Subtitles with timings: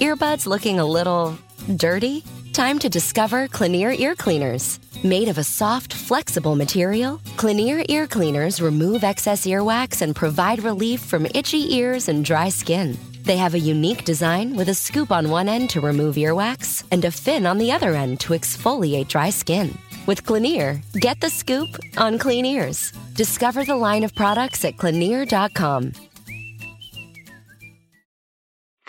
[0.00, 1.38] Earbuds looking a little
[1.76, 2.24] dirty?
[2.52, 4.80] Time to discover Clinere ear cleaners.
[5.04, 11.00] Made of a soft, flexible material, Clinere ear cleaners remove excess earwax and provide relief
[11.00, 12.98] from itchy ears and dry skin.
[13.22, 17.04] They have a unique design with a scoop on one end to remove earwax and
[17.04, 19.78] a fin on the other end to exfoliate dry skin.
[20.06, 22.92] With Clinere, get the scoop on clean ears.
[23.14, 25.92] Discover the line of products at Clinere.com.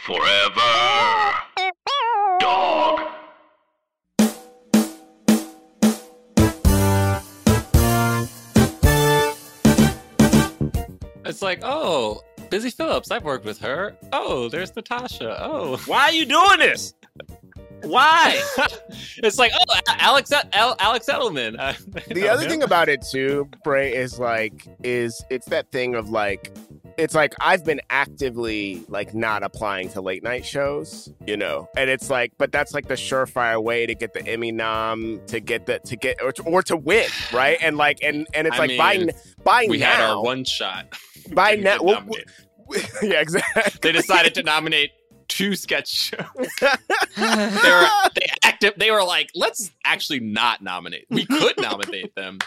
[0.05, 0.61] Forever.
[2.39, 2.99] Dog.
[11.25, 12.21] It's like, oh,
[12.51, 13.95] Busy Phillips, I've worked with her.
[14.13, 15.37] Oh, there's Natasha.
[15.43, 16.93] Oh, Why are you doing this?
[17.81, 18.39] Why?
[19.17, 21.59] it's like, oh, Alex, Al- Alex Edelman.
[21.59, 21.75] I
[22.13, 22.49] The other him.
[22.49, 26.55] thing about it too, Bray, is like, is it's that thing of like,
[26.97, 31.89] it's like I've been actively like not applying to late night shows, you know, and
[31.89, 35.65] it's like, but that's like the surefire way to get the Emmy nom, to get
[35.65, 37.57] the to get or to, or to win, right?
[37.61, 40.43] And like, and and it's I like by mean, n- by we had our one
[40.43, 40.87] shot.
[41.33, 42.07] by Didn't now, get well,
[43.03, 43.71] yeah, exactly.
[43.81, 44.91] they decided to nominate
[45.27, 46.19] two sketch shows.
[46.61, 46.67] they
[47.17, 48.73] were they active.
[48.77, 51.05] They were like, let's actually not nominate.
[51.09, 52.39] We could nominate them.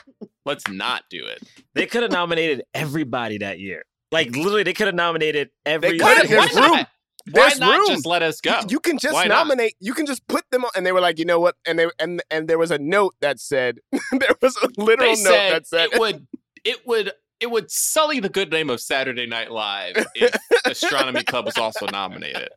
[0.44, 1.42] Let's not do it.
[1.74, 3.84] They could have nominated everybody that year.
[4.10, 5.98] Like literally, they could have nominated every.
[5.98, 6.02] could've.
[6.02, 6.72] Why, There's why room.
[6.72, 6.88] not?
[7.30, 7.86] Why not room.
[7.88, 8.60] just let us go?
[8.68, 9.46] You can just Why not?
[9.46, 9.74] nominate.
[9.80, 11.56] You can just put them on, and they were like, you know what?
[11.66, 13.78] And they and and there was a note that said,
[14.12, 16.26] there was a literal they note said that said, it would
[16.64, 21.44] it would it would sully the good name of Saturday Night Live if Astronomy Club
[21.44, 22.48] was also nominated.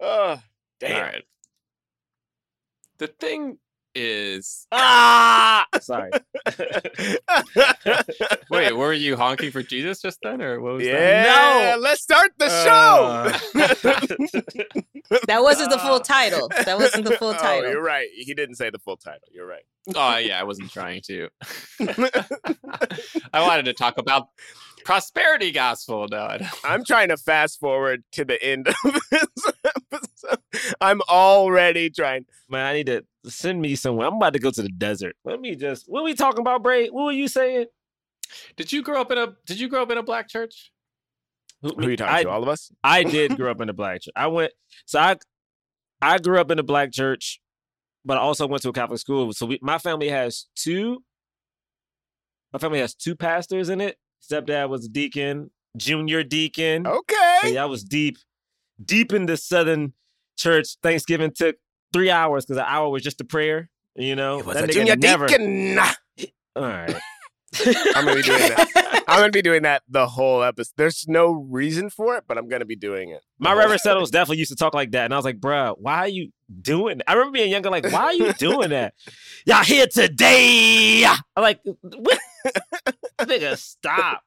[0.00, 0.42] oh,
[0.80, 0.96] damn.
[0.96, 1.24] All right.
[2.98, 3.58] The thing
[3.94, 6.10] is, Ah, sorry.
[8.50, 10.92] wait, were you honking for Jesus just then, or what was that?
[10.92, 13.32] yeah, let's start the Uh,
[15.26, 16.48] That wasn't the full title.
[16.64, 17.70] That wasn't the full Oh, title.
[17.70, 18.08] you're right.
[18.14, 19.20] He didn't say the full title.
[19.32, 19.62] You're right.
[19.94, 21.28] Oh yeah, I wasn't trying to.
[23.32, 24.28] I wanted to talk about
[24.84, 26.08] prosperity gospel.
[26.10, 26.50] No, I don't.
[26.64, 28.74] I'm trying to fast forward to the end of
[29.10, 29.52] this
[29.92, 30.38] episode.
[30.80, 32.26] I'm already trying.
[32.48, 34.08] Man, I need to send me somewhere.
[34.08, 35.16] I'm about to go to the desert.
[35.24, 35.86] Let me just.
[35.86, 36.88] What are we talking about, Bray?
[36.88, 37.66] What were you saying?
[38.56, 40.72] Did you grow up in a Did you grow up in a black church?
[41.62, 42.30] Who are you talking I, to?
[42.30, 42.72] All of us?
[42.82, 44.12] I did grow up in a black church.
[44.16, 44.52] I went.
[44.86, 45.16] So I,
[46.00, 47.40] I grew up in a black church,
[48.04, 49.32] but I also went to a Catholic school.
[49.32, 51.02] So we, my family has two.
[52.52, 53.96] My family has two pastors in it.
[54.28, 56.86] Stepdad was a deacon, junior deacon.
[56.86, 57.38] Okay.
[57.42, 58.18] Hey, I was deep,
[58.84, 59.92] deep in the Southern
[60.36, 60.76] church.
[60.82, 61.56] Thanksgiving took
[61.92, 63.68] three hours because an hour was just a prayer.
[63.96, 65.26] You know, It was That a nigga junior never.
[65.26, 65.78] deacon.
[66.56, 66.94] All right.
[67.96, 69.04] I'm gonna be doing that.
[69.08, 70.72] I'm gonna be doing that the whole episode.
[70.76, 73.22] There's no reason for it, but I'm gonna be doing it.
[73.40, 75.96] My Reverend Settles definitely used to talk like that, and I was like, "Bruh, why
[75.98, 76.30] are you
[76.62, 77.10] doing?" That?
[77.10, 78.94] I remember being younger, like, "Why are you doing that?
[79.46, 82.18] Y'all here today?" I'm like, "What?
[83.20, 84.22] Nigga, stop!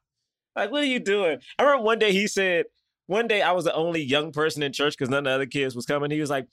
[0.56, 2.66] Like, what are you doing?" I remember one day he said,
[3.06, 5.46] "One day I was the only young person in church because none of the other
[5.46, 6.46] kids was coming." He was like,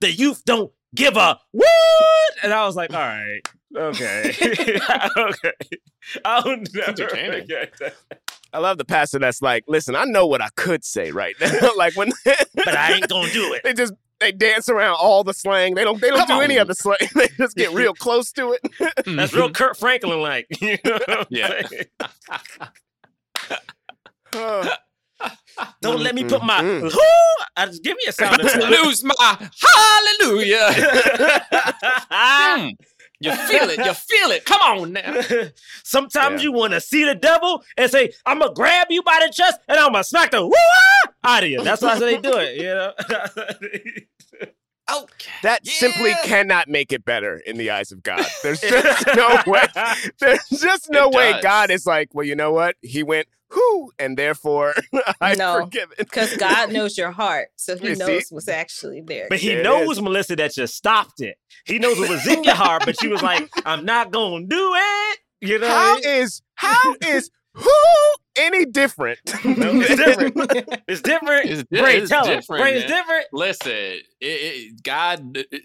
[0.00, 3.40] "The youth don't give a what?" And I was like, "All right,
[3.76, 4.34] okay,
[5.16, 5.52] okay."
[6.24, 7.94] I'll never forget that.
[8.52, 11.70] I love the pastor that's like, listen, I know what I could say right now.
[11.76, 13.62] like when But I ain't gonna do it.
[13.62, 15.74] they just they dance around all the slang.
[15.74, 16.98] They don't they don't Come do any of the slang.
[17.14, 18.60] They just get real close to it.
[19.06, 20.46] That's real Kirk Franklin like.
[20.60, 21.66] You know Yeah.
[21.66, 21.86] saying?
[25.82, 26.82] Don't let me put my Mm.
[26.82, 27.44] whoo.
[27.56, 28.42] I just give me a sound.
[28.42, 29.14] Lose my
[30.20, 30.70] hallelujah.
[33.22, 33.78] You feel it.
[33.78, 34.44] You feel it.
[34.46, 35.20] Come on now.
[35.84, 36.44] Sometimes Yeah.
[36.48, 39.58] you want to see the devil and say, "I'm gonna grab you by the chest
[39.68, 40.52] and I'm gonna smack the woo
[41.22, 42.56] out of you." That's why they do it.
[42.56, 42.92] You know.
[44.92, 45.30] Okay.
[45.44, 48.24] That simply cannot make it better in the eyes of God.
[48.42, 49.62] There's just no way.
[50.18, 51.38] There's just no way.
[51.40, 52.74] God is like, well, you know what?
[52.82, 54.74] He went whoo, and therefore
[55.20, 55.98] I No, forgive it.
[55.98, 57.48] Because God knows your heart.
[57.56, 58.00] So he You see?
[58.00, 59.26] knows what's actually there.
[59.28, 59.98] But he There knows.
[60.00, 61.36] Melisa, that you stopped it.
[61.64, 64.72] He knows what was in your heart, but you was like, "I'm not gonna do
[64.76, 65.68] it." You know.
[65.68, 66.04] what I How mean?
[66.04, 67.70] is how is who
[68.36, 69.18] any different?
[69.44, 70.34] No, it's different.
[70.88, 71.46] It's different.
[71.50, 72.40] It's di- Bray, it's tell him.
[72.40, 73.26] different, Bray, it's different.
[73.32, 75.58] Listen, it, it, God uh,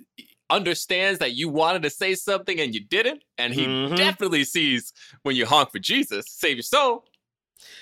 [0.49, 3.95] understands that you wanted to say something and you didn't, and He Mhm.
[3.95, 4.93] definitely sees
[5.23, 7.05] when you honk for Jesus, save your soul.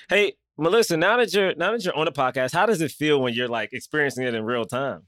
[0.10, 3.22] Hey, Melisa, now that you're now that you're on the podcast, how does it feel
[3.22, 5.02] when you're like experiencing it in real time?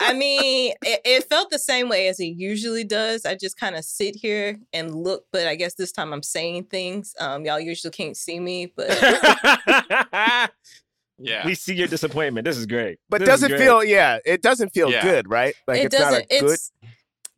[0.00, 3.24] I mean, it, it felt the same way as it usually does.
[3.24, 6.64] I just kind of sit here and look, but I guess this time I'm saying
[6.64, 7.14] things.
[7.18, 8.88] Um, y'all usually can't see me, but
[11.20, 11.44] Yeah.
[11.44, 12.44] we see your disappointment.
[12.44, 12.98] This is great.
[13.08, 13.60] But This does it great.
[13.60, 13.82] feel?
[13.82, 15.02] Yeah, it doesn't feel Yeah.
[15.02, 15.54] good, right?
[15.66, 16.28] Like it it's not a doesn't.
[16.30, 16.50] good.
[16.54, 16.72] It's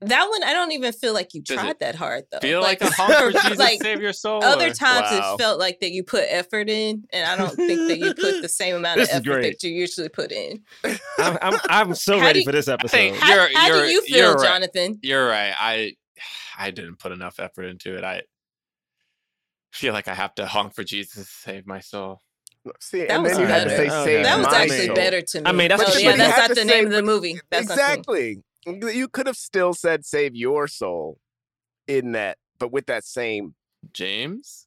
[0.03, 0.43] that one.
[0.43, 2.39] I don't even feel like you Does tried that hard though.
[2.41, 4.43] Feel like, a honk for Jesus, like, save your soul.
[4.43, 5.35] Other or- times Wow.
[5.35, 8.43] it felt like that you put effort in, and I don't think that you put
[8.43, 9.61] the same amount of This is effort great.
[9.61, 10.63] that you usually put in.
[11.19, 12.91] I'm, I'm, I'm so How ready do for this episode.
[12.97, 14.45] think- How, You're- how do you're- you feel, you're right.
[14.49, 14.99] Jonathan?
[15.03, 15.55] You're right.
[15.59, 15.97] I
[16.59, 18.05] I didn't put enough effort into it.
[18.05, 18.23] I
[19.73, 22.21] feel like I have to honk for Jesus to save my soul.
[22.81, 24.05] See, That and was then you had to say Okay.
[24.05, 24.95] save That was my actually soul.
[24.97, 25.47] better to me.
[25.47, 27.41] I mean, that's oh, what yeah, that's not the name of the but- movie.
[27.51, 28.43] That's not exactly.
[28.67, 31.19] You could have still said save your soul
[31.89, 33.55] in that, but with that same.
[33.95, 34.67] James,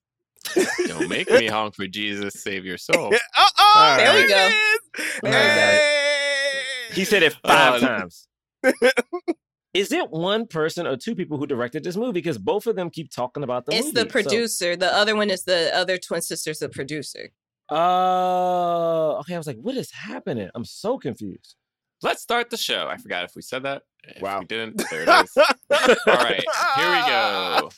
[0.87, 3.13] don't make me honk for Jesus, save your soul.
[3.37, 4.47] Oh, oh, All There we go.
[4.47, 4.53] is.
[4.97, 5.37] There we go.
[5.37, 6.93] Hey.
[6.93, 8.27] He said it five Uh, times.
[9.73, 12.11] Is it one person or two people who directed this movie?
[12.11, 13.93] Because both of them keep talking about the It's movie.
[13.95, 14.75] the so- producer.
[14.75, 17.31] The other one is the other twin sister's the producer.
[17.69, 19.33] Oh, okay.
[19.35, 20.49] I was like, what is happening?
[20.55, 21.55] I'm so confused.
[22.03, 22.87] Let's start the show.
[22.87, 23.83] I forgot if we said that.
[24.03, 24.39] If Wow.
[24.39, 25.37] we didn't, there it is.
[25.37, 26.43] All right,
[26.75, 27.69] here we go.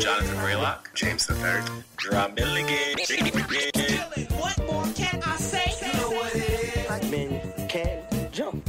[0.00, 1.64] Jonathan Braylock, James the Third.
[1.98, 2.96] Drum Milligan.
[4.38, 5.70] What more can I say?
[5.86, 6.86] You know what it is.
[6.86, 8.64] Black men can jump.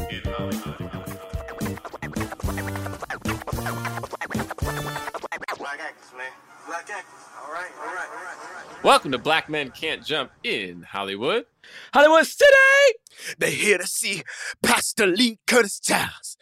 [5.58, 6.32] Black actors, man.
[6.70, 7.14] Black actors.
[7.44, 8.84] All right, all right, all right, all right.
[8.84, 11.46] Welcome to Black Men Can't Jump in Hollywood.
[11.92, 12.96] Hollywood City.
[13.40, 14.22] They're here to see
[14.62, 16.38] Pastor Lee Curtis Childs.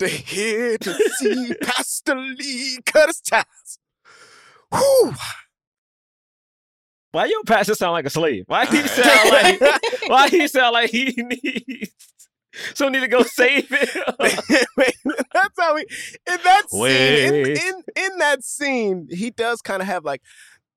[0.00, 3.78] They're here to see Pastor Lee Curtis Childs.
[4.74, 5.14] Whew.
[7.12, 8.46] Why your pastor sound like a slave?
[8.48, 11.92] Why he sound like why he sound like he needs
[12.74, 13.90] so need to go save it?
[14.76, 14.94] Wait,
[15.32, 15.82] that's how he
[16.30, 17.34] in that scene.
[17.34, 20.22] In, in in that scene, he does kind of have like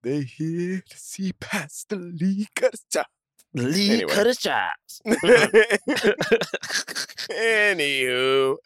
[0.04, 3.08] they're here to see Pastor Lee Curtis Childs.
[3.54, 4.14] Lee Anyway.
[4.14, 5.02] Curtis Childs.
[7.32, 8.58] Anywho,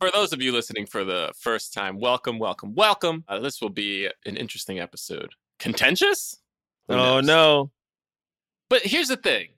[0.00, 3.24] For those of you listening for the first time, welcome, welcome, welcome.
[3.28, 5.32] Uh, this will be an interesting episode.
[5.58, 6.36] Contentious?
[6.88, 7.26] Who Oh knows?
[7.26, 7.70] no.
[8.68, 9.48] But here's the thing.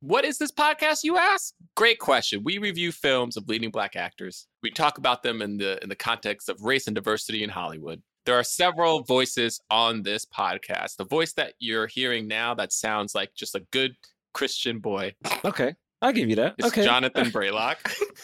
[0.00, 1.54] What is this podcast, you ask?
[1.76, 2.42] Great question.
[2.44, 4.46] We review films of leading black actors.
[4.62, 8.00] We talk about them in the in the context of race and diversity in Hollywood.
[8.24, 10.96] There are several voices on this podcast.
[10.96, 13.96] The voice that you're hearing now that sounds like just a good
[14.34, 15.14] Christian boy
[15.44, 15.74] Okay.
[16.00, 16.54] I'll give you that.
[16.58, 16.84] is okay.
[16.84, 17.76] Jonathan Braylock.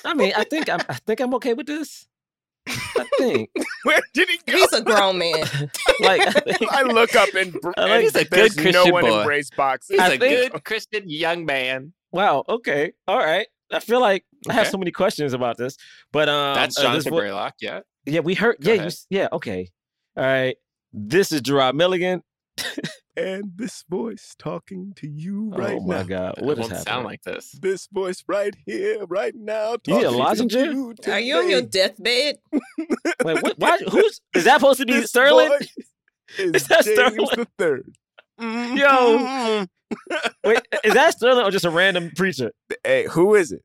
[0.05, 2.07] I mean, I think I'm I think I'm okay with this.
[2.69, 3.51] I think.
[3.85, 4.57] where did he go?
[4.59, 5.45] He's a grown man.
[6.01, 8.83] Like I think I look up and, br- I like- He's a there's good no
[8.83, 9.19] Christian one boy.
[9.21, 9.87] in Bray's box.
[9.89, 11.93] He's I a think- good Christian young man.
[12.13, 12.45] Wow.
[12.49, 12.93] Okay.
[13.07, 13.47] All right.
[13.73, 15.77] I feel like I have so many questions about this,
[16.13, 17.81] but um, That's uh, this Jonathan vo- Braylock, yeah.
[18.07, 18.57] Yeah, we heard.
[18.61, 19.29] Go yeah, you, yeah.
[19.33, 19.71] Okay.
[20.17, 20.57] All right.
[20.93, 22.23] This is Jerah Milligan.
[23.17, 25.65] and this voice talking to you right now.
[25.65, 26.03] oh right my now.
[26.03, 26.85] God, It what is won't happening?
[26.93, 27.51] sound like this.
[27.61, 29.77] This voice right here, right now.
[29.87, 30.53] You need a talking to lozenge?
[30.55, 31.93] you Are you on your today.
[31.97, 32.39] deathbed?
[33.25, 35.49] Wait, what, why, who's is that supposed to be This Sterling?
[35.49, 35.75] voice
[36.39, 37.29] Is, Is that James Sterling?
[37.37, 37.93] the third.
[38.41, 38.77] Mm-hmm.
[38.77, 39.67] Yo.
[40.45, 42.51] Wait, is that Sterling or just a random preacher?
[42.83, 43.63] Hey, who is it?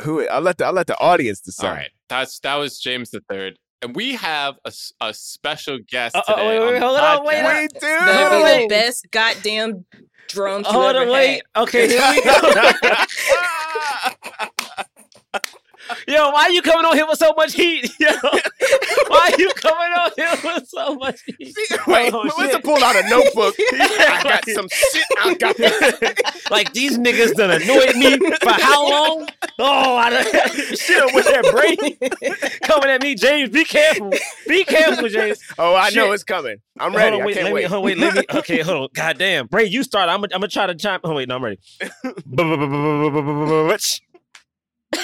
[0.00, 0.26] Who?
[0.28, 1.68] I'll let the I'll let the audience decide.
[1.68, 1.90] All right.
[2.08, 3.56] That's that was James the Third.
[3.82, 6.58] And we have a, s- a special guest Uh, uh, today.
[6.58, 7.72] wait, wait, on the hold on, wait, podcast.
[7.72, 7.98] We do.
[7.98, 8.62] Gonna be wait.
[8.62, 9.84] the best goddamn
[10.28, 11.42] drums you Hold ever on, wait.
[11.54, 11.62] had.
[11.62, 12.40] Okay, here we go.
[16.08, 17.90] Yo, why you coming on here with so much heat?
[18.00, 18.08] Yo,
[19.08, 21.56] why you coming on here with so much heat?
[21.86, 22.64] Wait, Oh, Melisa shit.
[22.64, 23.54] pulled out a notebook.
[23.72, 25.04] I got some shit.
[25.18, 25.94] I got this.
[26.50, 29.28] Like these niggas done annoyed me for how long?
[29.58, 30.24] Oh, I done,
[30.76, 31.76] shit with that brain
[32.62, 33.50] coming at me, James.
[33.50, 34.10] Be careful.
[34.48, 35.38] Be careful, James.
[35.58, 36.56] Oh, I know it's coming.
[36.78, 37.16] I'm Hold ready.
[37.20, 37.62] on, wait, I can't wait.
[37.64, 38.24] Me, hold, wait, let me.
[38.32, 38.88] Okay, hold on.
[38.94, 40.08] God damn, Bray, you start.
[40.08, 40.20] I'm.
[40.20, 41.00] gonna- I'm gonna try to chime.
[41.04, 41.58] Oh wait, no, I'm ready.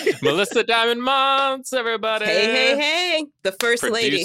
[0.22, 2.26] Melisa Diamond Monts, everybody.
[2.26, 3.26] Hey, hey, hey.
[3.42, 4.24] The first lady.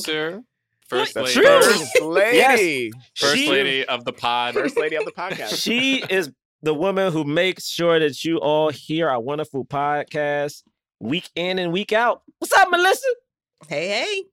[0.90, 1.32] First lady.
[1.32, 1.44] True.
[1.62, 2.92] first lady.
[3.16, 4.54] First She- lady of the pod.
[4.56, 5.62] First lady of the podcast.
[5.62, 10.64] she is the woman who makes sure that you all hear our wonderful podcast
[11.00, 12.22] week in and week out.
[12.40, 13.00] What's up, Melisa?
[13.68, 14.24] Hey, hey.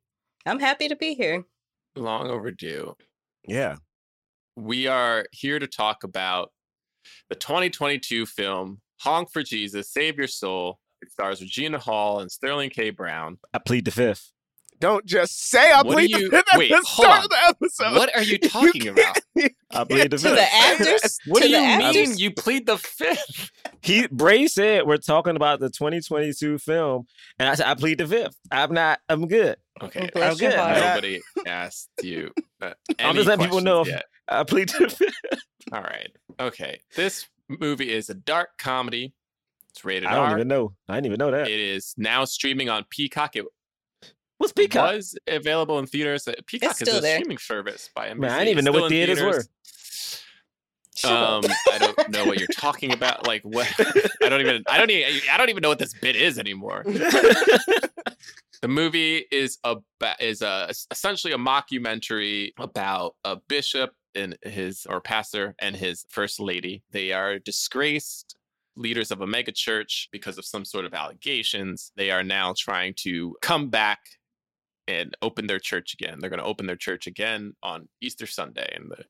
[0.47, 1.45] I'm happy to be here.
[1.95, 2.95] Long overdue.
[3.47, 3.77] Yeah.
[4.57, 6.53] we are here to talk about
[7.31, 10.79] the 2022 film Honk for Jesus, Save Your Soul.
[11.09, 12.91] It stars Regina Hall and Sterling K.
[12.91, 13.39] Brown.
[13.55, 14.31] I plead the fifth.
[14.79, 17.25] Don't just say I What plead you- the fifth at wait, the start on.
[17.25, 17.97] of the episode.
[17.97, 19.17] What are you talking You about?
[19.37, 20.23] can't- I plead the fifth.
[20.23, 20.37] to fifth.
[20.37, 21.19] the actors.
[21.27, 21.95] What to do you actors?
[22.11, 23.51] mean you plead the fifth?
[23.81, 27.07] He Bray said we're talking about the 2022 film,
[27.39, 28.37] and I said I plead the fifth.
[28.53, 29.01] I'm not.
[29.09, 29.57] I'm good.
[29.83, 30.11] Okay.
[30.13, 30.57] Bless I'm good.
[30.57, 32.33] Nobody asked you.
[32.61, 33.85] Uh, I'm just letting people know.
[33.87, 34.05] yet.
[34.29, 35.43] I plead the fifth.
[35.73, 36.11] All right.
[36.39, 36.81] Okay.
[36.95, 39.15] This movie is a dark comedy.
[39.79, 40.35] It's rated I don't R.
[40.35, 40.75] even know.
[40.89, 41.47] I didn't even know that.
[41.49, 43.37] It is now streaming on Peacock.
[43.37, 43.45] It
[44.39, 44.93] What's Peacock?
[44.93, 46.27] was available in theaters.
[46.27, 47.19] Uh, Peacock is still a there.
[47.19, 48.19] streaming service by NBC.
[48.19, 49.31] Man, I didn't even It's know what still in theaters were.
[49.33, 50.23] theaters.
[50.97, 51.45] Shut up.
[51.45, 53.25] Um, I don't know what you're talking about.
[53.29, 53.73] Like what?
[54.21, 54.65] I don't even.
[54.69, 55.21] I don't even.
[55.31, 56.85] I don't even know what this bit is anymore.
[58.61, 59.77] The movie is a
[60.19, 66.41] is a essentially a mockumentary about a bishop and his or pastor and his first
[66.41, 66.83] lady.
[66.91, 68.37] They are disgraced
[68.79, 71.93] leaders of a mega church because of some sort of allegations.
[71.97, 73.99] They are now trying to come back
[74.87, 76.19] and open their church again.
[76.21, 79.05] They're going to open their church again on Easter Sunday, and the,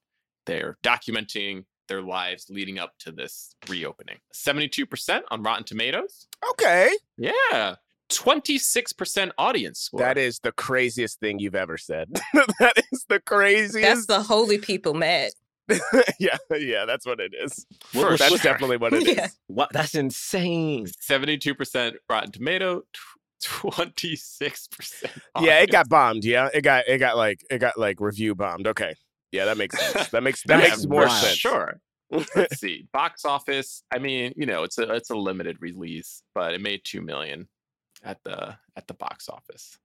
[0.46, 4.16] they're documenting their lives leading up to this reopening.
[4.32, 6.26] Seventy-two percent on Rotten Tomatoes.
[6.50, 6.90] Okay.
[7.16, 7.76] Yeah.
[8.10, 10.00] 26% audience score.
[10.00, 12.08] That is the craziest thing you've ever said.
[12.58, 13.82] that is the craziest.
[13.82, 15.32] That's the holy people mad.
[16.18, 17.66] yeah, yeah, that's what it is.
[17.84, 18.38] For that's sure.
[18.38, 19.16] definitely what it is.
[19.16, 19.28] Yeah.
[19.48, 19.70] What?
[19.72, 20.86] That's insane.
[20.86, 22.82] 72% Rotten Tomato,
[23.40, 25.04] tw- 26%.
[25.40, 26.24] Yeah, it got bombed.
[26.24, 28.66] Yeah, it got it got like it got like review bombed.
[28.66, 28.94] Okay,
[29.32, 30.08] yeah, that makes sense.
[30.08, 31.36] That makes that Yeah, makes more sense.
[31.36, 31.80] Sure.
[32.34, 32.88] Let's see.
[32.92, 33.82] Box office.
[33.92, 37.48] I mean, you know, it's a it's a limited release, but it made 2 million
[38.02, 39.76] at the at the box office.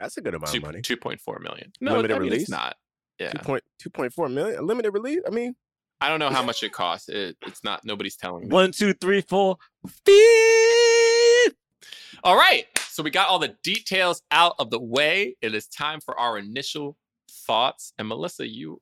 [0.00, 0.80] That's a good amount Two, of money.
[0.80, 1.72] 2.4 million.
[1.80, 2.42] No, Limited I mean, release?
[2.42, 2.76] it's not.
[3.18, 3.30] Yeah.
[3.30, 4.58] Two point two point four million.
[4.58, 5.20] A limited release.
[5.26, 5.54] I mean,
[6.00, 7.08] I don't know how much it costs.
[7.08, 8.54] It, it's not nobody's telling me.
[8.54, 9.56] One, two, three, four,
[10.04, 11.54] fifth.
[12.24, 12.64] All right.
[12.88, 15.36] So we got all the details out of the way.
[15.42, 16.96] It is time for our initial
[17.30, 17.92] thoughts.
[17.98, 18.80] And Melisa, you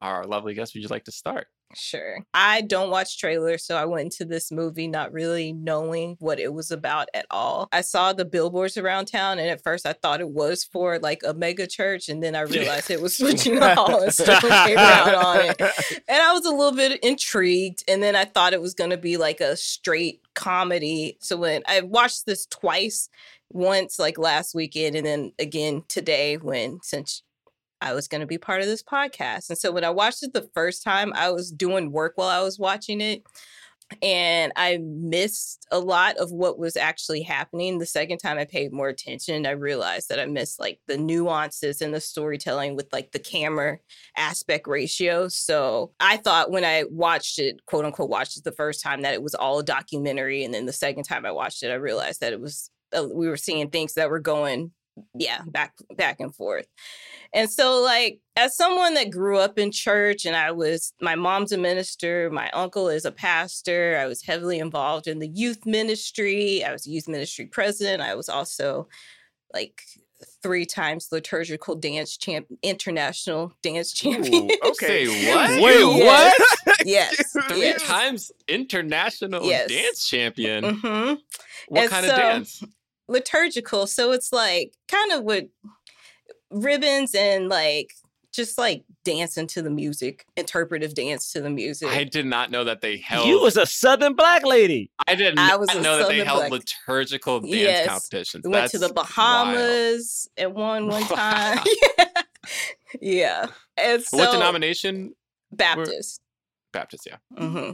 [0.00, 0.74] are our lovely guest.
[0.74, 1.46] Would you like to start?
[1.74, 2.18] Sure.
[2.32, 6.52] I don't watch trailers, so I went into this movie not really knowing what it
[6.52, 7.68] was about at all.
[7.72, 11.22] I saw the billboards around town, and at first I thought it was for like
[11.26, 15.14] a mega church, and then I realized it was switching hall and stuff came out
[15.14, 15.60] on it.
[16.08, 18.96] And I was a little bit intrigued, and then I thought it was going to
[18.96, 21.16] be like a straight comedy.
[21.20, 23.08] So when I watched this twice,
[23.50, 27.22] once like last weekend, and then again today, when since
[27.80, 29.50] I was going to be part of this podcast.
[29.50, 32.42] And so when I watched it the first time, I was doing work while I
[32.42, 33.22] was watching it.
[34.02, 37.78] And I missed a lot of what was actually happening.
[37.78, 41.80] The second time I paid more attention, I realized that I missed like the nuances
[41.80, 43.78] in the storytelling with like the camera
[44.16, 45.28] aspect ratio.
[45.28, 49.14] So I thought when I watched it, quote unquote, watched it the first time, that
[49.14, 50.42] it was all a documentary.
[50.42, 53.28] And then the second time I watched it, I realized that it was, uh, we
[53.28, 54.72] were seeing things that were going,
[55.14, 56.66] yeah, back, back and forth.
[57.32, 61.52] And so, like, as someone that grew up in church, and I was, my mom's
[61.52, 66.64] a minister, my uncle is a pastor, I was heavily involved in the youth ministry.
[66.64, 68.02] I was youth ministry president.
[68.02, 68.88] I was also
[69.52, 69.82] like
[70.42, 74.50] three times liturgical dance champ, international dance champion.
[74.64, 75.06] okay.
[75.06, 75.62] What?
[75.62, 76.36] Wait, Yes.
[76.38, 76.86] what?
[76.86, 77.36] yes.
[77.48, 77.86] Three yes.
[77.86, 79.68] times international Yes.
[79.68, 80.64] dance champion.
[80.76, 81.14] hmm
[81.68, 82.62] What And kind of dance?
[83.08, 83.86] Liturgical.
[83.86, 85.46] So it's like kind of with
[86.50, 87.92] ribbons and like
[88.32, 91.88] just like dancing to the music, interpretive dance to the music.
[91.88, 93.26] I did not know that they held.
[93.28, 94.90] You was a Southern black lady.
[95.08, 97.86] I didn't I know, was a know that they held Black- liturgical dance Yes.
[97.88, 98.44] competitions.
[98.44, 99.54] we went to the That's wild.
[99.54, 101.58] Bahamas at one one time.
[101.98, 102.04] Wow.
[103.00, 103.46] yeah.
[103.78, 105.14] And so what denomination?
[105.52, 106.20] Baptist.
[106.72, 107.16] Baptist, yeah.
[107.38, 107.72] hmm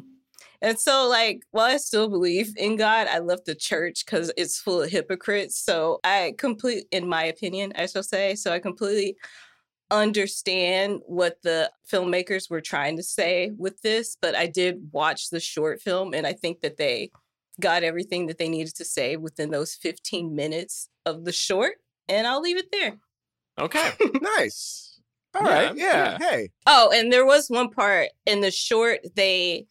[0.63, 4.61] And so, like, while I still believe in God, I left the church because it's
[4.61, 5.59] full of hypocrites.
[5.59, 9.17] So I complete, in my opinion, I shall say, so I completely
[9.91, 14.17] understand what the filmmakers were trying to say with this.
[14.23, 17.11] But I did watch the short film, and I think that they
[17.61, 21.75] got everything that they needed to say within those 15 minutes of the short.
[22.09, 22.99] And I'll leave it there.
[23.59, 23.91] Okay.
[24.21, 25.01] nice.
[25.35, 25.77] All Yeah, right.
[25.77, 26.19] Yeah.
[26.19, 26.51] Hey.
[26.67, 29.67] Oh, and there was one part in the short they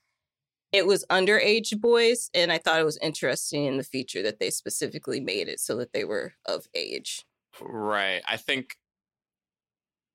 [0.72, 4.50] it was underage boys and I thought it was interesting in the feature that they
[4.50, 7.25] specifically made it so that they were of age.
[7.60, 8.22] Right.
[8.28, 8.78] I think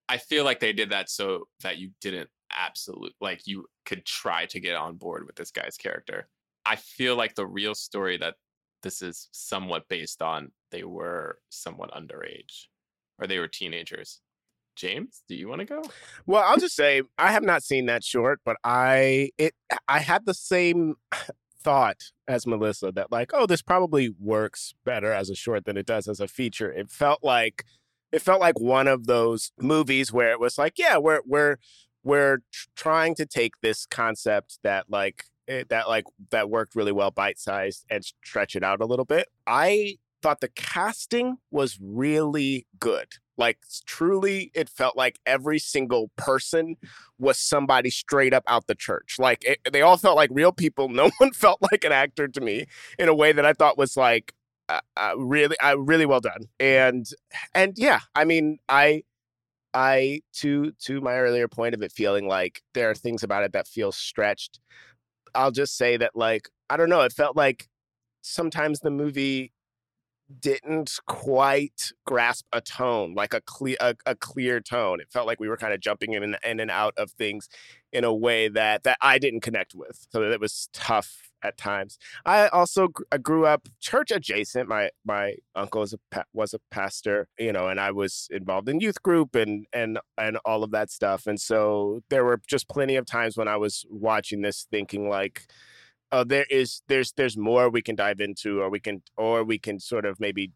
[0.09, 4.47] I feel like they did that so that you didn't absolute like you could try
[4.47, 6.29] to get on board with this guy's character.
[6.65, 8.35] I feel like the real story that
[8.83, 12.67] this is somewhat based on they were somewhat underage
[13.19, 14.21] or they were teenagers.
[14.77, 15.83] James, do you want to go?
[16.27, 19.55] Well, I'll just say I have not seen that short, but I it
[19.89, 20.97] I had the same
[21.63, 25.87] thought as Melisa that like, oh, this probably works better as a short than it
[25.87, 26.71] does as a feature.
[26.73, 27.65] It felt like
[28.13, 31.57] it felt like one of those movies where it was like, yeah, we're we're
[32.05, 32.39] we're
[32.77, 37.39] trying to take this concept that like eh, that like that worked really well bite
[37.39, 39.27] sized and stretch it out a little bit.
[39.47, 43.09] I thought the casting was really good.
[43.37, 46.77] Like truly, it felt like every single person
[47.19, 49.17] was somebody straight up out the church.
[49.19, 50.89] Like it, they all felt like real people.
[50.97, 52.67] No one felt like an actor to me
[52.99, 54.33] in a way that I thought was like
[54.69, 56.49] uh, uh, really, uh, really well done.
[56.59, 57.07] And
[57.55, 59.03] and yeah, I mean, I
[59.75, 63.53] I to to my earlier point of it feeling like there are things about it
[63.53, 64.59] that feel stretched.
[65.35, 67.69] I'll just say that like I don't know, it felt like
[68.23, 69.53] sometimes the movie
[70.41, 75.01] didn't quite grasp a tone, like a clear a, a clear tone.
[75.01, 77.49] It felt like we were kind of jumping in and, in and out of things
[77.93, 80.07] in a way that that I didn't connect with.
[80.11, 81.99] So that was tough at times.
[82.25, 84.69] I also gr- I grew up church adjacent.
[84.69, 88.69] My my uncle was a pa- was a pastor, you know, and I was involved
[88.69, 91.27] in youth group and and and all of that stuff.
[91.27, 95.47] And so there were just plenty of times when I was watching this, thinking like,
[96.13, 99.59] oh, there is there's there's more we can dive into, or we can or we
[99.59, 100.53] can sort of maybe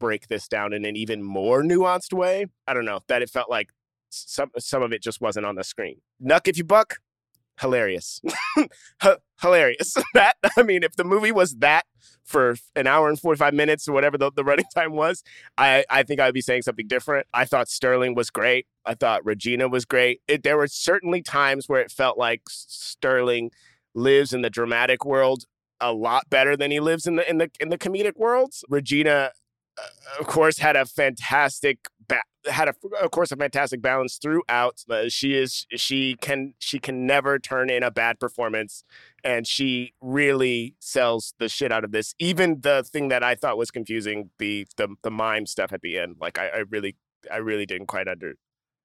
[0.00, 2.46] break this down in an even more nuanced way.
[2.66, 3.70] I don't know that it felt like
[4.10, 6.00] some some of it just wasn't on the screen.
[6.22, 6.98] Nuck if you buck,
[7.60, 8.20] hilarious,
[9.02, 9.96] H- hilarious.
[10.14, 11.84] That I mean, if the movie was that
[12.24, 15.22] for an hour and forty five minutes or whatever the, the running time was,
[15.58, 17.26] I I think I'd be saying something different.
[17.34, 18.66] I thought Sterling was great.
[18.86, 20.20] I thought Regina was great.
[20.28, 23.50] It, there were certainly times where it felt like Sterling
[23.94, 25.44] lives in the dramatic world
[25.80, 28.64] a lot better than he lives in the in the in the comedic worlds.
[28.68, 29.32] Regina,
[29.78, 29.82] uh,
[30.20, 34.82] of course, had a fantastic ba- had a of course a fantastic balance throughout.
[34.88, 38.84] Uh, she is she can she can never turn in a bad performance,
[39.22, 42.14] and she really sells the shit out of this.
[42.18, 45.98] Even the thing that I thought was confusing, the the the mime stuff at the
[45.98, 46.96] end, like I, I really
[47.32, 48.08] I really didn't quite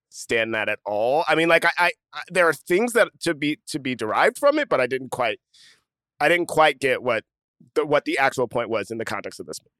[0.09, 1.23] understand that at all.
[1.27, 4.37] I mean, like I, I, I there are things that to be to be derived
[4.37, 5.39] from it, but I didn't quite
[6.19, 7.23] I didn't quite get what
[7.75, 9.71] the, what the actual point was in the context of this movie.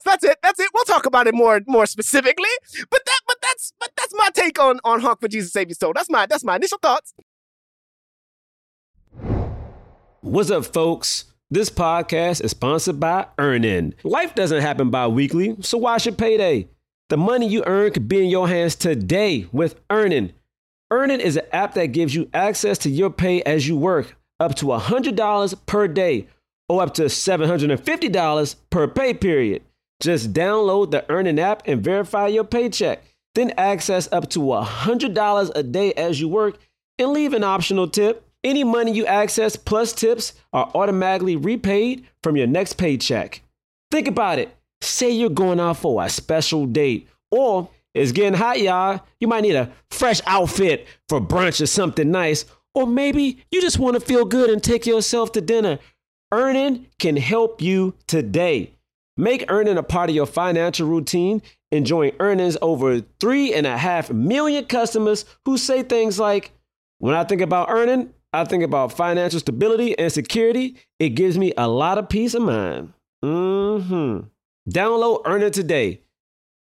[0.00, 0.38] So that's it.
[0.42, 0.70] That's it.
[0.74, 2.50] We'll talk about it more more specifically.
[2.90, 5.76] But that but that's but that's my take on on Honk for Jesus Save Your
[5.76, 5.92] Soul.
[5.94, 7.14] That's my that's my initial thoughts.
[10.20, 11.26] What's up, folks?
[11.50, 13.94] This podcast is sponsored by Earnin.
[14.02, 16.68] Life doesn't happen bi weekly, so why should payday?
[17.10, 20.32] The money you earn could be in your hands today with Earnin.
[20.90, 24.54] Earnin is an app that gives you access to your pay as you work, up
[24.56, 26.28] to $100 per day
[26.68, 29.62] or up to $750 per pay period.
[30.00, 33.02] Just download the Earnin app and verify your paycheck.
[33.34, 36.58] Then access up to $100 a day as you work
[36.98, 38.26] and leave an optional tip.
[38.42, 43.42] Any money you access plus tips are automatically repaid from your next paycheck.
[43.90, 44.56] Think about it.
[44.84, 49.00] Say you're going out for a special date or it's getting hot, y'all.
[49.20, 52.44] You might need a fresh outfit for brunch or something nice.
[52.74, 55.78] Or maybe you just want to feel good and take yourself to dinner.
[56.32, 58.74] Earnin can help you today.
[59.16, 64.10] Make Earnin a part of your financial routine, enjoying earnings over three and a half
[64.10, 66.50] million customers who say things like,
[66.98, 70.76] When I think about Earnin, I think about financial stability and security.
[70.98, 72.92] It gives me a lot of peace of mind.
[73.24, 74.33] Mm hmm
[74.70, 76.00] Download Earnin today.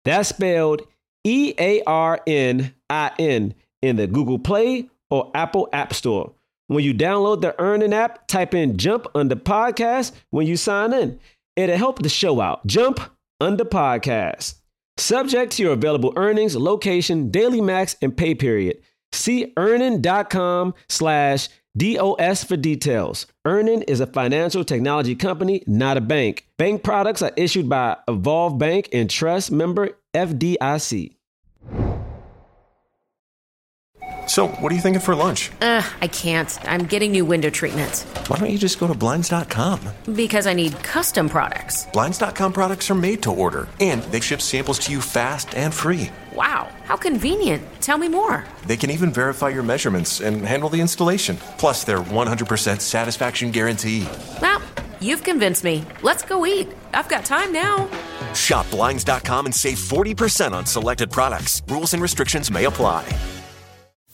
[0.05, 0.83] That's spelled
[1.25, 6.33] E A R N I N in the Google Play or Apple App Store.
[6.69, 11.21] When you download the Earnin app, type in Jump Under Podcast when you sign in.
[11.55, 12.67] It'll help the show out.
[12.67, 13.01] Jump
[13.41, 14.55] Under Podcast.
[14.97, 18.79] Subject to your available earnings, location, daily max, and pay period.
[19.13, 23.27] See earnin.com slash DOS for details.
[23.45, 26.47] Earnin is a financial technology company, not a bank.
[26.59, 31.17] Bank products are issued by Evolve Bank and Trust member FDIC.
[34.27, 35.51] So, what are you thinking for lunch?
[35.63, 36.59] Ugh, I can't.
[36.71, 38.05] I'm getting new window treatments.
[38.29, 39.81] Why don't you just go to Blinds.com?
[40.15, 41.87] Because I need custom products.
[41.93, 46.11] Blinds.com products are made to order, and they ship samples to you fast and free.
[46.35, 47.63] Wow, how convenient.
[47.81, 48.45] Tell me more.
[48.67, 51.37] They can even verify your measurements and handle the installation.
[51.59, 54.07] Plus, their 100% satisfaction guarantee.
[54.41, 54.63] Well,
[55.01, 55.85] you've convinced me.
[56.03, 56.69] Let's go eat.
[56.95, 57.89] I've got time now.
[58.35, 61.63] Shop Blinds.com and save 40% on selected products.
[61.69, 63.05] Rules and restrictions may apply.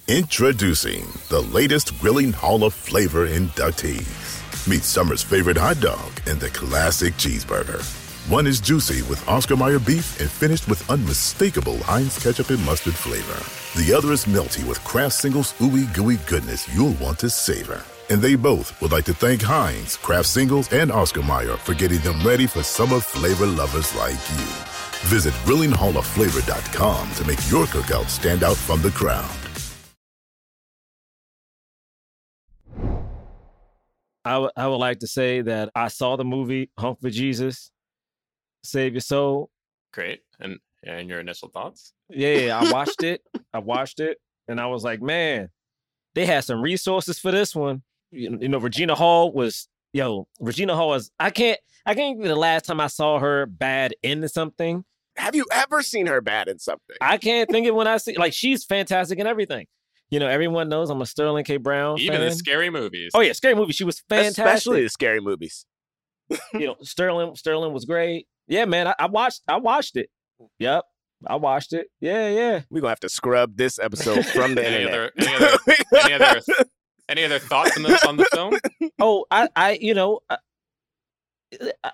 [0.08, 4.66] Introducing the latest grilling hall of flavor inductees.
[4.66, 7.97] Meet summer's favorite hot dog and the classic cheeseburger.
[8.28, 12.92] One is juicy with Oscar Mayer beef and finished with unmistakable Heinz ketchup and mustard
[12.92, 13.40] flavor.
[13.82, 17.82] The other is melty with Kraft Singles ooey gooey goodness you'll want to savor.
[18.10, 22.00] And they both would like to thank Heinz, Kraft Singles, and Oscar Mayer for getting
[22.00, 24.46] them ready for summer flavor lovers like you.
[25.08, 29.30] Visit GrillingHallOfFlavor.com to make your cookout stand out from the crowd.
[34.22, 37.70] I would would like to say that I saw the movie Hump for Jesus,
[38.68, 39.50] Save Your Soul.
[39.92, 40.20] Great.
[40.40, 41.92] And and your initial thoughts?
[42.08, 43.22] Yeah, yeah, I watched it.
[43.52, 45.48] I watched it, and I was like, man,
[46.14, 47.82] they had some resources for this one.
[48.10, 50.28] You you know, Regina Hall was yo.
[50.40, 51.10] Regina Hall was.
[51.18, 51.58] I can't.
[51.84, 54.84] I can't the last time I saw her bad into something.
[55.16, 56.96] Have you ever seen her bad in something?
[57.00, 59.66] I can't think of when I see like she's fantastic in everything.
[60.10, 61.56] You know, everyone knows I'm a Sterling K.
[61.58, 62.28] Brown Even fan.
[62.28, 63.10] the scary movies.
[63.14, 63.72] Oh yeah, scary movie.
[63.72, 64.44] She was fantastic.
[64.44, 65.66] Especially the scary movies.
[66.54, 68.26] you know, Sterling Sterling was great.
[68.48, 70.10] Yeah, man, I, I watched I watched it.
[70.58, 70.84] Yep,
[71.26, 71.88] I watched it.
[72.00, 72.60] Yeah, yeah.
[72.70, 74.94] We're gonna have to scrub this episode from the any internet.
[74.94, 75.58] other any other
[76.02, 76.40] any other
[77.08, 78.58] any other thoughts on the on the film?
[79.00, 80.38] Oh, I I you know I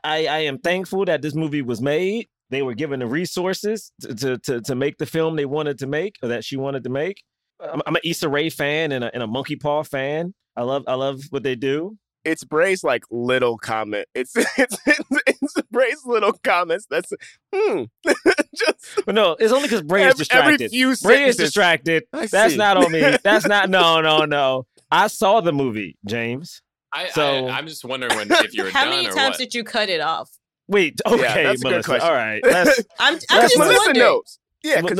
[0.03, 2.29] I, I am thankful that this movie was made.
[2.51, 5.87] They were given the resources to, to to to make the film they wanted to
[5.87, 7.23] make or that she wanted to make.
[7.61, 10.35] I'm, I'm an Issa Rae fan and a, and a Monkeypaw fan.
[10.57, 11.97] I love I love what they do.
[12.25, 14.07] It's Bray's like little comment.
[14.15, 16.87] It's it's it's, it's Bray's little comments.
[16.91, 17.13] That's
[17.55, 17.85] hmm.
[18.57, 20.71] Just But no, it's only because Bray is Every- every distracted.
[20.71, 22.05] few Bray is distracted.
[22.13, 22.59] I That's see.
[22.59, 23.01] not on me.
[23.23, 23.69] That's not.
[23.71, 24.67] No, no, no.
[24.91, 26.63] I saw the movie, James.
[26.93, 29.39] I, So- I I'm just wondering when if you were How many times what.
[29.39, 30.31] did you cut it off?
[30.69, 31.01] Wait.
[31.05, 32.09] Okay, that's a good question.
[32.09, 32.41] All right.
[32.43, 33.99] Let's, I'm, I'm That's just Melisa Melisa wondering.
[33.99, 34.39] knows.
[34.63, 34.97] Yeah, 'cause-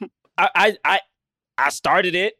[0.00, 1.00] Well, I, I I
[1.56, 2.34] I started it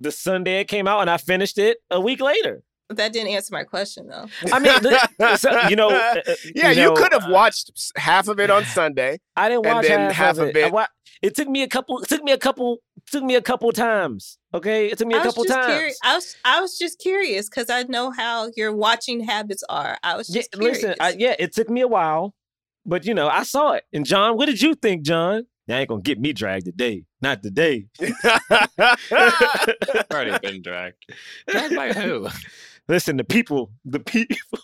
[0.00, 2.64] the Sunday it came out, and I finished it a week later.
[2.92, 4.26] That didn't answer my question though.
[4.52, 7.70] I mean, the- so, you know, uh, uh, yeah, you, know, could have uh, watched
[7.76, 9.18] s- half of it on Sunday.
[9.36, 10.64] I didn't and watch then half, half of of it.
[10.64, 10.86] I it- wa-
[11.22, 11.98] it took me a couple.
[12.00, 12.78] It took me a couple.
[13.10, 14.38] Took me a couple times.
[14.54, 15.72] Okay, it took me a I was couple just times.
[15.72, 15.98] curious.
[16.02, 19.98] I was I was just curious because I know how your watching habits are.
[20.02, 20.82] I was Yeah, just curious.
[20.82, 22.34] listen, I, yeah, it took me a while,
[22.86, 23.84] but you know, I saw it.
[23.92, 25.46] And John, what did you think, John?
[25.68, 27.04] You ain't gonna get me dragged today.
[27.20, 27.86] Not today.
[30.12, 30.96] already been dragged.
[31.48, 32.28] Dragged by who?
[32.88, 34.36] Listen, the people, the people.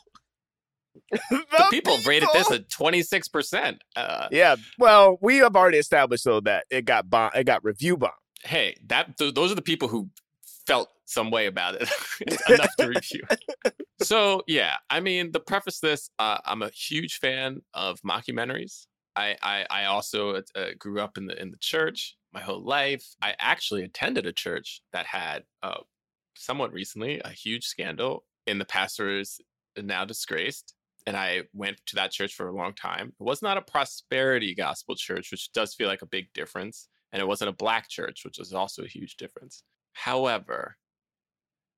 [1.31, 3.83] The people rated this at 26 percent.
[3.97, 7.97] Uh, Yeah, well, we have already established though that it got bomb, it got review
[7.97, 8.11] bomb.
[8.45, 10.11] hey, that th- those are the people who
[10.67, 11.89] felt some way about it
[12.51, 13.23] enough to review.
[13.31, 13.75] it.
[14.03, 18.87] So yeah, I mean, the preface this, uh, I'm a huge fan of mockumentaries.
[19.17, 20.43] I I, I also uh,
[20.79, 23.05] grew up in the in the church my whole life.
[23.23, 25.79] I actually attended a church that had uh,
[26.39, 29.41] somewhat recently a huge scandal, and the pastor is
[29.77, 30.75] now disgraced.
[31.07, 33.13] And I went to that church for a long time.
[33.19, 37.21] It was not a prosperity gospel church, which does feel like a big difference and
[37.23, 39.63] it wasn't a black church, which is also a huge difference.
[39.93, 40.77] However,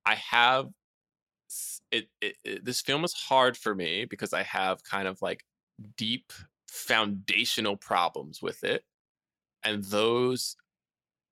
[0.05, 0.69] I have
[1.91, 2.65] it, it, it.
[2.65, 5.45] This film is hard for me because I have kind of like
[5.97, 6.33] deep
[6.69, 8.85] foundational problems with it,
[9.65, 10.57] and those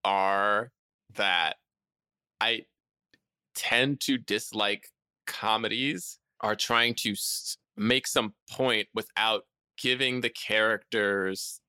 [0.03, 0.71] are
[1.15, 1.57] that
[2.41, 2.65] I
[3.59, 4.87] tend to dislike
[5.27, 7.13] comedies are trying to
[7.75, 9.43] make some point without
[9.77, 11.59] giving the characters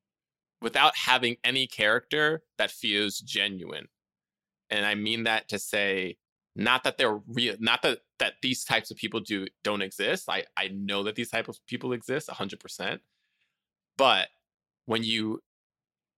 [0.62, 3.87] without having any character that feels genuine.
[4.68, 6.16] And I mean that to say
[6.55, 10.29] not that they're real not that that these types of people do don't exist.
[10.29, 13.00] I I know that these type of people exist 100%.
[13.96, 14.29] But
[14.87, 15.40] when you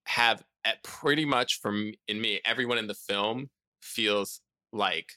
[0.04, 3.48] have at pretty much from in me everyone in the film
[3.80, 4.40] feels
[4.72, 5.12] like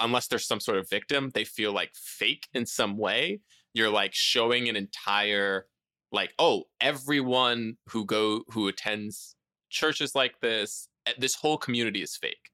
[0.00, 3.40] unless there's some sort of victim, they feel like fake in some way.
[3.74, 5.66] You're like showing an entire
[6.12, 9.36] like oh everyone who go who attends
[9.70, 12.50] churches like this eh, this whole community is fake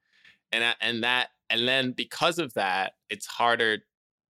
[0.52, 3.78] and and that and then because of that it's harder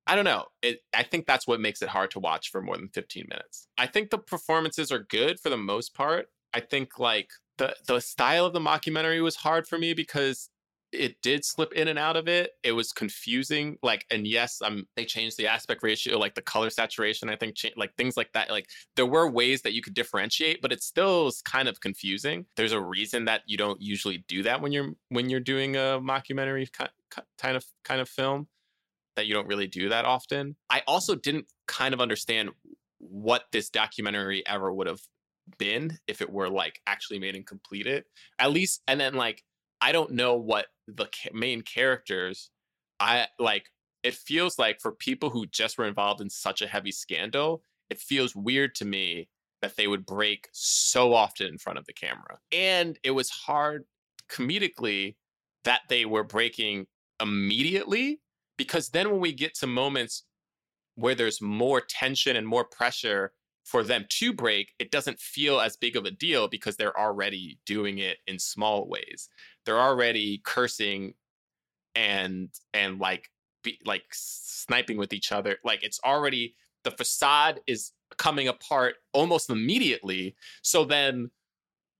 [0.06, 2.76] i don't know it, i think that's what makes it hard to watch for more
[2.76, 6.98] than 15 minutes i think the performances are good for the most part i think
[6.98, 10.50] like the the style of the mockumentary was hard for me because
[10.94, 12.52] it did slip in and out of it.
[12.62, 13.78] It was confusing.
[13.82, 17.28] Like, and yes, um, they changed the aspect ratio, like the color saturation.
[17.28, 18.50] I think, cha- like things like that.
[18.50, 22.46] Like, there were ways that you could differentiate, but it still is kind of confusing.
[22.56, 26.00] There's a reason that you don't usually do that when you're when you're doing a
[26.02, 28.48] mockumentary ki- ki- kind of kind of film.
[29.16, 30.56] That you don't really do that often.
[30.70, 32.50] I also didn't kind of understand
[32.98, 35.00] what this documentary ever would have
[35.58, 38.04] been if it were like actually made and completed.
[38.38, 39.44] At least, and then like
[39.84, 42.48] I don't know what the main characters.
[42.98, 43.66] I like.
[44.02, 47.98] It feels like for people who just were involved in such a heavy scandal, it
[47.98, 49.28] feels weird to me
[49.60, 52.38] that they would break so often in front of the camera.
[52.50, 53.84] And it was hard
[54.30, 55.16] comedically
[55.64, 56.86] that they were breaking
[57.20, 58.20] immediately
[58.56, 60.24] because then when we get to moments
[60.94, 63.32] where there's more tension and more pressure
[63.64, 67.58] for them to break, it doesn't feel as big of a deal because they're already
[67.66, 69.28] doing it in small ways.
[69.64, 71.14] They're already cursing
[71.94, 73.30] and and like
[73.62, 75.56] be, like sniping with each other.
[75.64, 80.36] Like it's already the facade is coming apart almost immediately.
[80.62, 81.30] So then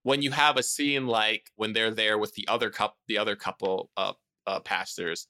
[0.05, 3.35] when you have a scene like when they're there with the other couple the other
[3.35, 4.15] couple of
[4.47, 5.27] uh, pastors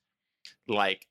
[0.68, 1.06] like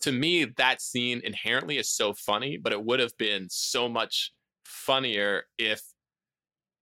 [0.00, 4.32] to me that scene inherently is so funny but it would have been so much
[4.66, 5.82] funnier if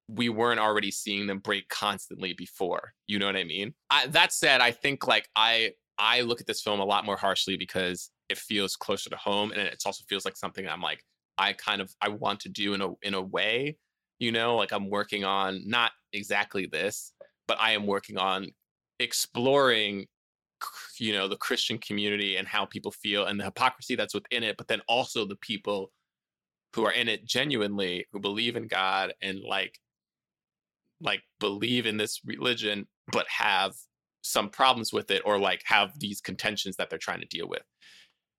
[0.09, 3.75] we weren't already seeing them break constantly before you know what i mean?
[3.91, 7.17] I, that said i think like i i look at this film a lot more
[7.17, 11.03] harshly because it feels closer to home and it also feels like something i'm like
[11.39, 13.77] i kind of i want to do in a in a way
[14.21, 14.57] you know?
[14.57, 17.13] Like i'm working on not exactly this
[17.47, 18.49] but i am working on
[19.01, 20.07] exploring
[20.99, 24.57] you know the christian community and how people feel and the hypocrisy that's within it
[24.57, 25.91] but then also the people
[26.75, 29.79] who are in it genuinely who believe in god and like
[31.01, 33.75] like believe in this religion but have
[34.23, 37.63] some problems with it or like have these contentions that they're trying to deal with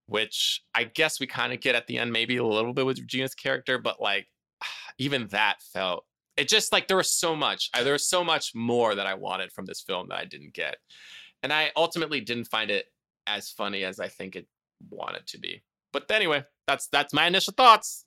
[0.07, 2.99] which i guess we kind of get at the end maybe a little bit with
[2.99, 4.27] regina's character but like
[4.97, 6.05] even that felt
[6.37, 9.51] it just like there was so much there was so much more that i wanted
[9.51, 10.77] from this film that i didn't get
[11.45, 12.87] and I ultimately didn't find it
[13.27, 14.47] as funny as I think it
[14.89, 15.61] wanted to be.
[15.93, 18.04] But anyway, that's that's my initial thoughts.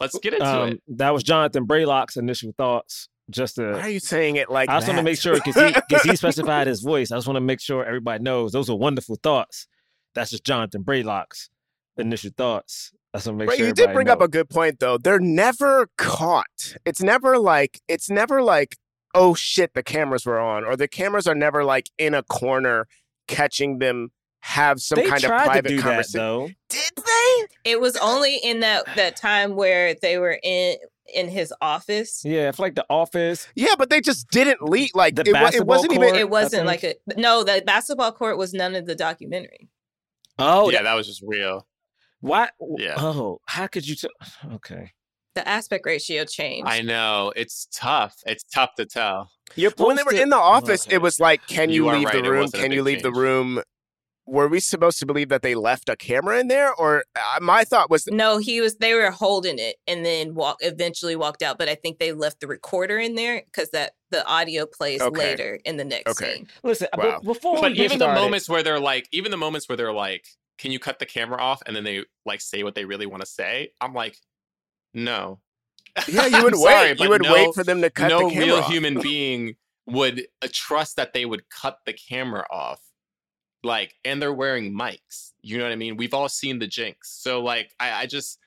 [0.00, 0.82] Let's get into Um, it.
[0.98, 3.08] that was Jonathan Braylock's initial thoughts.
[3.30, 5.54] Just to, Why are you saying it like I just want to make sure because
[5.54, 7.12] he, 'cause he specified his voice.
[7.12, 9.68] I just want to make sure everybody knows those are wonderful thoughts.
[10.16, 11.48] That's just Jonathan Braylock's
[11.96, 12.90] initial thoughts.
[13.12, 13.66] That's just want make Right, sure.
[13.68, 14.14] you did bring know.
[14.14, 14.98] up a good point though.
[14.98, 16.74] They're never caught.
[16.84, 18.76] It's never like it's never like
[19.14, 22.88] oh shit the cameras were on or the cameras are never like in a corner
[23.28, 26.18] catching them have some They kind of tried to private do that, conversation.
[26.20, 26.48] though.
[26.68, 27.46] Did they?
[27.70, 30.76] It was only in that that time where they were in
[31.14, 32.22] in his office.
[32.24, 33.48] Yeah, I feel like The Office.
[33.54, 36.20] Yeah, but they just didn't leak like The it, wa- it basketball wasn't court, even
[36.20, 37.44] It wasn't like a no.
[37.44, 39.68] The basketball court was none of the documentary.
[40.38, 41.66] Oh, yeah, that, that was just real.
[42.20, 42.48] why?
[42.78, 42.94] Yeah.
[42.96, 43.94] Oh, how could you?
[43.94, 44.08] T-
[44.54, 44.92] okay.
[45.34, 46.68] The aspect ratio changed.
[46.68, 48.16] I know it's tough.
[48.26, 49.30] It's tough to tell.
[49.54, 52.06] You're when they were in the oh, office, it was like, can you, You leave
[52.06, 52.50] right, the room?
[52.50, 53.60] Can you big leave the room?
[54.30, 57.64] Were we supposed to believe that they left a camera in there, or uh, my
[57.64, 58.76] thought was No, he was.
[58.76, 60.58] They were holding it and then walk.
[60.60, 64.24] Eventually walked out, but I think they left the recorder in there because that the
[64.26, 65.18] audio plays Okay.
[65.18, 66.34] later in the next Okay.
[66.36, 66.48] scene.
[66.62, 67.20] Listen, be- Wow.
[67.24, 69.92] before But we get even the moments where they're like, even the moments where they're
[69.92, 70.24] like,
[70.58, 73.22] "Can you cut the camera off?" and then they like say what they really want
[73.22, 73.72] to say.
[73.80, 74.16] I'm like,
[74.94, 75.40] no.
[76.08, 76.72] yeah, you would I'm wait.
[76.72, 78.70] sorry, you would no- wait for them to cut no the camera real off.
[78.70, 82.80] human being would uh, trust that they would cut the camera off
[83.62, 87.10] like and they're wearing mics you know what i mean we've all seen the jinx
[87.10, 88.38] so like i, I just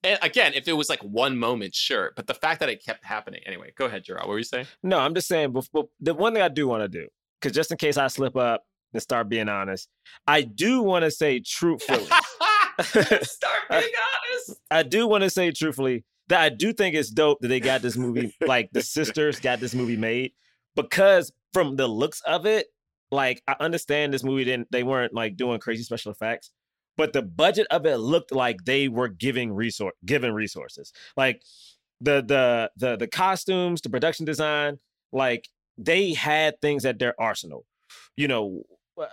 [0.03, 3.03] and again if it was like one moment sure but the fact that it kept
[3.03, 5.51] happening anyway go ahead jerah what were you saying No, I'm just saying.
[5.53, 7.08] Before, the one thing I do want to do,
[7.39, 9.89] because just in case I slip up and start being honest,
[10.25, 12.06] I do want to say truthfully.
[12.82, 17.39] start being honest I do want to say truthfully that I do think it's dope
[17.41, 20.34] that they got this movie, like the sisters got this movie made,
[20.75, 22.67] because from the looks of it,
[23.12, 26.52] like I understand this movie didn't, they weren't like doing crazy special effects,
[26.98, 31.41] but the budget of it looked like they were giving resource, given resources, like
[32.02, 34.80] the the the the costumes, the production design,
[35.12, 37.65] like they had things at their arsenal.
[38.15, 38.63] You know,
[39.00, 39.06] uh,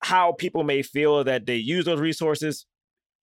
[0.00, 2.66] how people may feel that they use those resources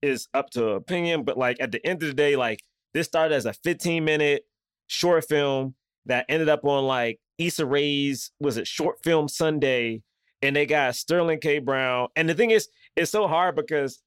[0.02, 2.62] is up to opinion, but like at the end of the day, like
[2.94, 4.44] this started as a 15 minute
[4.88, 5.76] short film
[6.08, 10.02] that ended up on like Issa Rae's was it short film Sunday,
[10.41, 11.60] and they got Sterling K.
[11.60, 12.08] Brown.
[12.15, 14.02] And the thing is, it's so hard because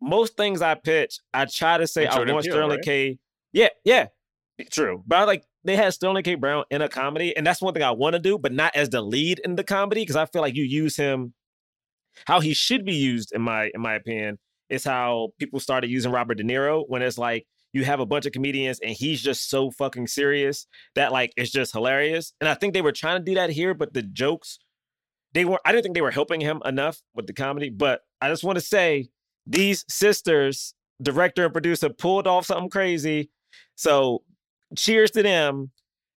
[0.00, 2.84] most things I pitch, I try to say I want Peele, Sterling right?
[2.84, 3.18] K.
[3.52, 4.06] Yeah, yeah,
[4.70, 5.02] true.
[5.06, 6.36] But I like they had Sterling K.
[6.36, 8.90] Brown in a comedy, and that's one thing I want to do, but not as
[8.90, 11.34] the lead in the comedy because I feel like you use him
[12.26, 16.12] how he should be used in my in my opinion is how people started using
[16.12, 19.48] Robert De Niro when it's like you have a bunch of comedians and he's just
[19.48, 22.32] so fucking serious that like it's just hilarious.
[22.40, 24.58] And I think they were trying to do that here, but the jokes
[25.32, 27.70] they were I didn't think they were helping him enough with the comedy.
[27.70, 29.08] But I just want to say
[29.46, 33.30] these sisters, director and producer, pulled off something crazy.
[33.76, 34.22] So
[34.76, 35.70] cheers to them.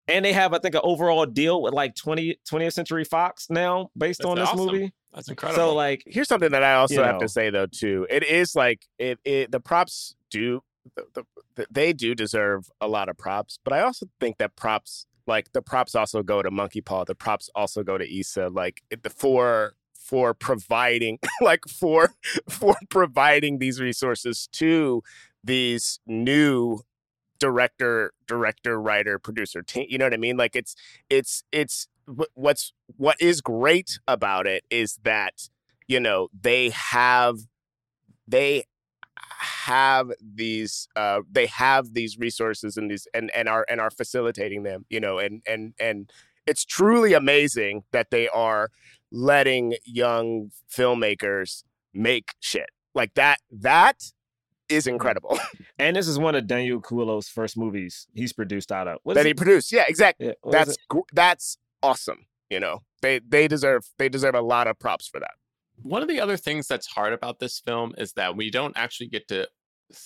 [0.08, 3.92] And they have, I think, an overall deal with like 20, 20th Century Fox now
[3.98, 4.66] based That's on this awesome.
[4.66, 4.94] movie.
[5.14, 8.08] that's incredible So like Here's something that I also you have to say though too.
[8.10, 10.64] It is like it, it the props do
[10.96, 11.24] the, the,
[11.56, 15.52] the, they do deserve a lot of props, but I also think that props like
[15.54, 17.06] the props also go to Monkeypaw.
[17.06, 18.50] The props also go to Issa.
[18.50, 22.14] Like eh, the for for providing like for
[22.50, 25.04] for providing these resources to
[25.44, 26.82] these new
[27.40, 30.76] director director writer producer team you know what i mean like it's
[31.10, 31.88] it's it's
[32.36, 35.50] what's what is great about it is that
[35.88, 37.38] you know they have
[38.28, 38.64] they
[39.40, 44.64] have these uh they have these resources and these and and are and are facilitating
[44.64, 46.12] them you know and and and
[46.48, 48.72] it's truly amazing that they are
[49.12, 52.70] letting young filmmakers make shit.
[52.96, 54.04] Like that that
[54.70, 55.38] is incredible.
[55.80, 59.00] And this is one of Daniel Kaluuya's first movies he's produced out of.
[59.16, 59.72] That he produced.
[59.72, 60.28] Yeah exactly.
[60.28, 60.78] Yeah, that's
[61.12, 62.84] that's awesome you know.
[63.02, 65.32] They they deserve they deserve a lot of props for that
[65.84, 69.08] One of the other things that's hard about this film is that we don't actually
[69.08, 69.48] get to,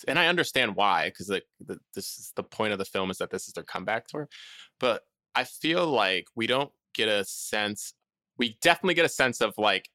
[0.08, 3.18] and I understand why, because like the, this is the point of the film is
[3.18, 4.28] that this is their comeback tour,
[4.80, 5.02] but
[5.34, 7.92] I feel like we don't get a sense.
[8.38, 9.88] We definitely get a sense of like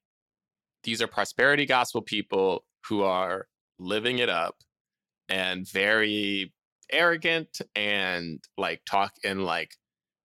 [0.84, 3.48] these are prosperity gospel people who are
[3.80, 4.56] living it up
[5.30, 6.54] and very
[6.92, 9.72] arrogant and like talk and like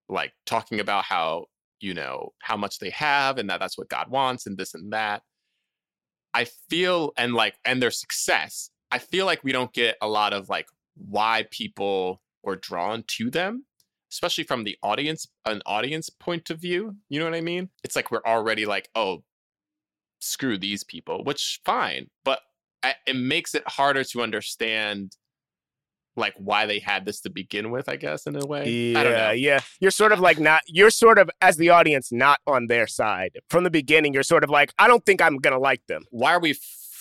[0.09, 1.45] like talking about how
[1.79, 4.91] you know how much they have and that that's what God wants and this and
[4.93, 5.21] that.
[6.33, 8.69] I feel and like and their success.
[8.91, 13.29] I feel like we don't get a lot of like why people were drawn to
[13.29, 13.65] them,
[14.11, 16.95] especially from the audience an audience point of view.
[17.09, 17.69] You know what I mean?
[17.83, 19.23] It's like we're already like, oh,
[20.19, 22.39] screw these people, which fine, but
[22.83, 25.15] eh, it makes it harder to understand
[26.17, 28.95] like why they had this to begin with, I guess, in a way.
[28.95, 29.17] I don't know.
[29.19, 29.59] Yeah, yeah.
[29.79, 30.61] You're sort of like not.
[30.67, 34.13] You're sort of as the audience not on their side from the beginning.
[34.13, 36.03] You're sort of like, I don't think I'm gonna like them.
[36.11, 36.55] why are we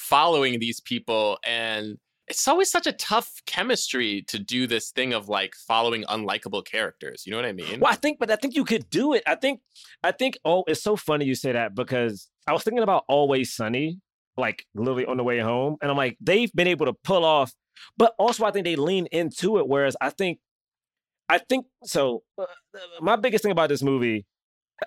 [0.06, 1.96] following these people and
[2.28, 7.24] it's always such a tough chemistry to do this thing of like following unlikable characters
[7.26, 9.22] you know what i mean Well, I think, but I think you could do it.
[9.26, 9.60] I think,
[10.04, 10.38] I think.
[10.44, 14.00] Oh, it's so funny you say that because I was thinking about Always Sunny,
[14.36, 17.52] like literally on the way home, and I'm like, they've been able to pull off,
[17.96, 19.68] but also I think they lean into it.
[19.68, 20.38] Whereas I think,
[21.28, 22.22] I think so.
[22.38, 22.46] Uh,
[23.00, 24.26] my biggest thing about this movie,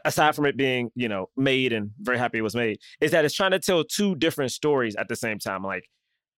[0.05, 3.25] aside from it being you know made and very happy it was made, is that
[3.25, 5.63] it's trying to tell two different stories at the same time.
[5.63, 5.85] Like,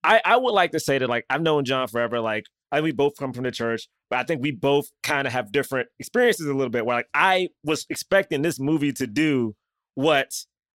[0.03, 2.45] I I would like to say that like I've known John forever, like.
[2.73, 5.33] I think we both come from the church, but I think we both kind of
[5.33, 6.85] have different experiences a little bit.
[6.85, 9.57] Where like I was expecting this movie to do
[9.95, 10.31] what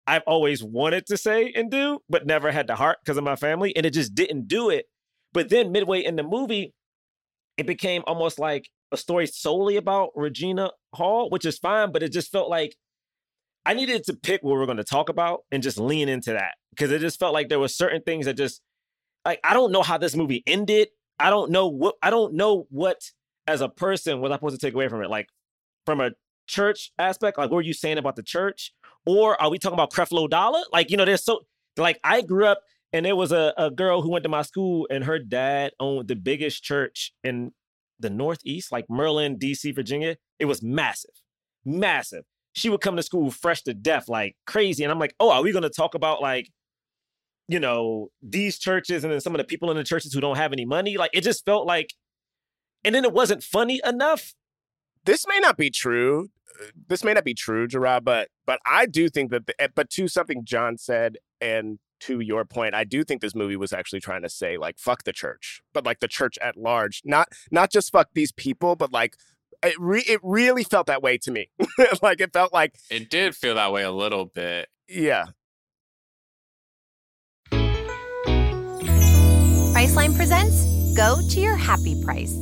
[0.06, 3.34] I've always wanted to say and do, but never had the heart because of my
[3.34, 4.84] family, and it just didn't do it.
[5.36, 6.72] But then midway in the movie,
[7.58, 12.10] it became almost like a story solely about Regina Hall, which is fine, but it
[12.10, 12.74] just felt like
[13.66, 16.32] I needed to pick what we are going to talk about and just lean into
[16.32, 18.62] that because it just felt like there were certain things that just
[19.26, 20.88] like I don't know how this movie ended.
[21.20, 23.02] I don't know what I don't know what
[23.46, 25.10] as a person was I supposed to take away from it.
[25.10, 25.28] Like
[25.84, 26.12] from a
[26.46, 28.72] church aspect, like what were you saying about the church?
[29.04, 30.62] Or are we talking about Creflo Dollar?
[30.72, 31.42] Like, you know, there's so
[31.76, 32.60] like I grew up
[32.92, 36.08] and it was a, a girl who went to my school and her dad owned
[36.08, 37.52] the biggest church in
[37.98, 40.16] the Northeast, like Maryland, DC, Virginia.
[40.38, 41.14] It was massive,
[41.64, 42.24] massive.
[42.54, 44.82] She would come to school fresh to death, like crazy.
[44.84, 46.48] And I'm like, oh, are we gonna talk about like
[47.48, 50.36] you know, these churches and then some of the people in the churches who don't
[50.36, 50.96] have any money.
[50.96, 51.92] Like it just felt like,
[52.84, 54.34] and then it wasn't funny enough.
[55.04, 56.30] This may not be true.
[56.60, 59.46] uh, This may not be true, Gerard, but but I do think that.
[59.46, 63.34] The, eh, but to something John said, and to your point, I do think this
[63.34, 66.56] movie was actually trying to say like fuck the church, but like the church at
[66.56, 69.16] large, not not just fuck these people, but like
[69.62, 71.50] it re- it really felt that way to me.
[72.02, 75.26] like it felt like it did feel that way a little bit yeah,
[79.74, 80.64] Priceline presents
[80.96, 82.34] Go to Your Happy Price.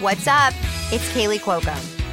[0.00, 0.52] What's up?
[0.92, 1.95] It's Kaley Cuoco.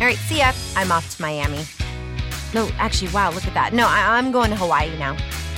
[0.00, 0.52] All right, see ya.
[0.76, 1.64] I'm off to Miami.
[2.52, 3.72] No, actually, wow, look at that.
[3.72, 5.12] No, I- I'm going to Hawaii now.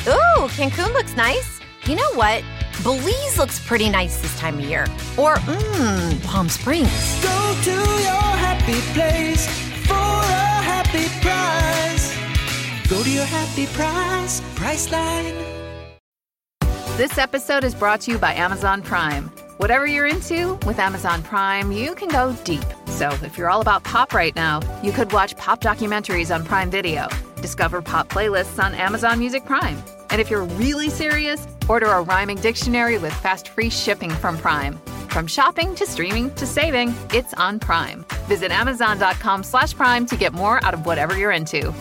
[0.06, 1.60] Ooh, Cancun looks nice.
[1.84, 2.42] You know what?
[2.82, 4.84] Belize looks pretty nice this time of year.
[5.16, 6.90] Or, mmm, Palm Springs.
[7.22, 9.46] Go to your happy place
[9.86, 12.14] for a happy price.
[12.88, 15.34] Go to your happy price, Priceline.
[16.96, 19.30] This episode is brought to you by Amazon Prime.
[19.58, 22.64] Whatever you're into, with Amazon Prime, you can go deep.
[22.88, 26.70] So if you're all about pop right now, you could watch pop documentaries on Prime
[26.70, 27.08] Video,
[27.40, 29.82] discover pop playlists on Amazon Music Prime.
[30.10, 34.78] And if you're really serious, order a rhyming dictionary with fast free shipping from Prime.
[35.08, 38.04] From shopping to streaming to saving, it's on Prime.
[38.28, 41.72] Visit Amazon.com slash Prime to get more out of whatever you're into.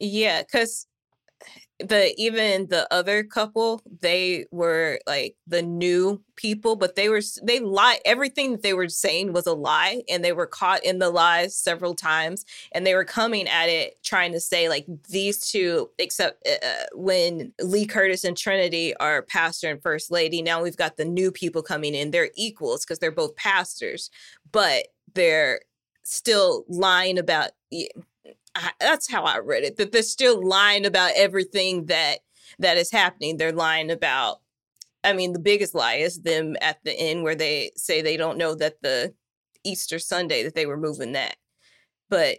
[0.00, 0.86] Yeah, because
[1.80, 7.58] the even the other couple, they were like the new people, but they were they
[7.60, 7.98] lie.
[8.04, 11.56] Everything that they were saying was a lie, and they were caught in the lies
[11.56, 12.44] several times.
[12.72, 16.84] And they were coming at it trying to say like these two, except uh, uh,
[16.94, 20.42] when Lee Curtis and Trinity are pastor and first lady.
[20.42, 22.12] Now we've got the new people coming in.
[22.12, 24.10] They're equals because they're both pastors,
[24.52, 25.60] but they're
[26.04, 27.50] still lying about
[28.80, 29.76] That's how I read it.
[29.76, 32.20] That they're still lying about everything that
[32.58, 33.36] that is happening.
[33.36, 34.38] They're lying about.
[35.02, 38.38] I mean, the biggest lie is them at the end where they say they don't
[38.38, 39.14] know that the
[39.64, 41.36] Easter Sunday that they were moving that,
[42.08, 42.38] but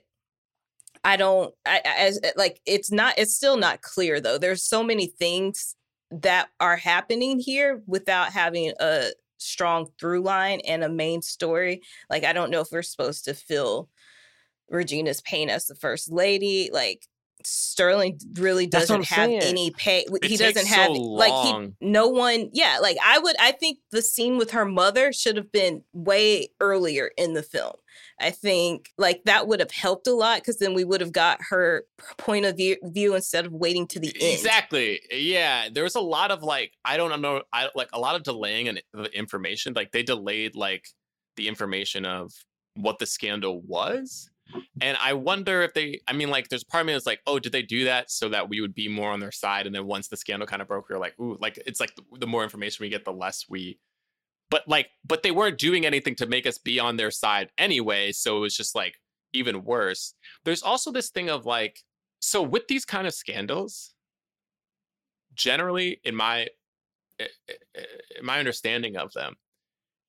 [1.03, 1.53] I don't.
[1.66, 3.16] I as eh, like it's not.
[3.18, 4.38] It's still not clear though.
[4.38, 5.76] There's so many things
[6.11, 11.82] that are happening here without having a strong through line and a main story.
[12.09, 13.89] Like I don't know if we're supposed to feel
[14.70, 16.70] Regina's pain as the first lady.
[16.72, 17.07] Like
[17.43, 19.43] Sterling really doesn't have saying.
[19.43, 20.05] any pay.
[20.11, 22.49] It he doesn't have so like he no one.
[22.53, 23.36] Yeah, like I would.
[23.39, 27.76] I think the scene with her mother should have been way earlier in the film.
[28.20, 31.39] I think like that would have helped a lot because then we would have got
[31.49, 31.86] her
[32.18, 34.34] point of view, view instead of waiting to the end.
[34.34, 35.01] Exactly.
[35.11, 38.16] Eh, yeah, there was a lot of like I don't know, I like a lot
[38.16, 39.74] of delaying and the information.
[39.76, 40.88] Like they delayed like
[41.36, 42.32] the information of
[42.76, 44.30] what the scandal was.
[44.81, 47.39] And I wonder if they, I mean, like, there's part of me that's like, oh,
[47.39, 49.65] did they do that so that we would be more on their side?
[49.65, 51.95] And then once the scandal kind of broke, we are like, ooh, like, it's like
[51.95, 53.79] the, the more information we get, the less we,
[54.49, 58.11] but like, but they weren't doing anything to make us be on their side anyway.
[58.11, 58.95] So it was just like
[59.33, 60.13] even worse.
[60.43, 61.79] There's also this thing of like,
[62.19, 63.95] so with these kind of scandals,
[65.35, 66.47] generally in my
[67.19, 67.27] in
[68.23, 69.35] my understanding of them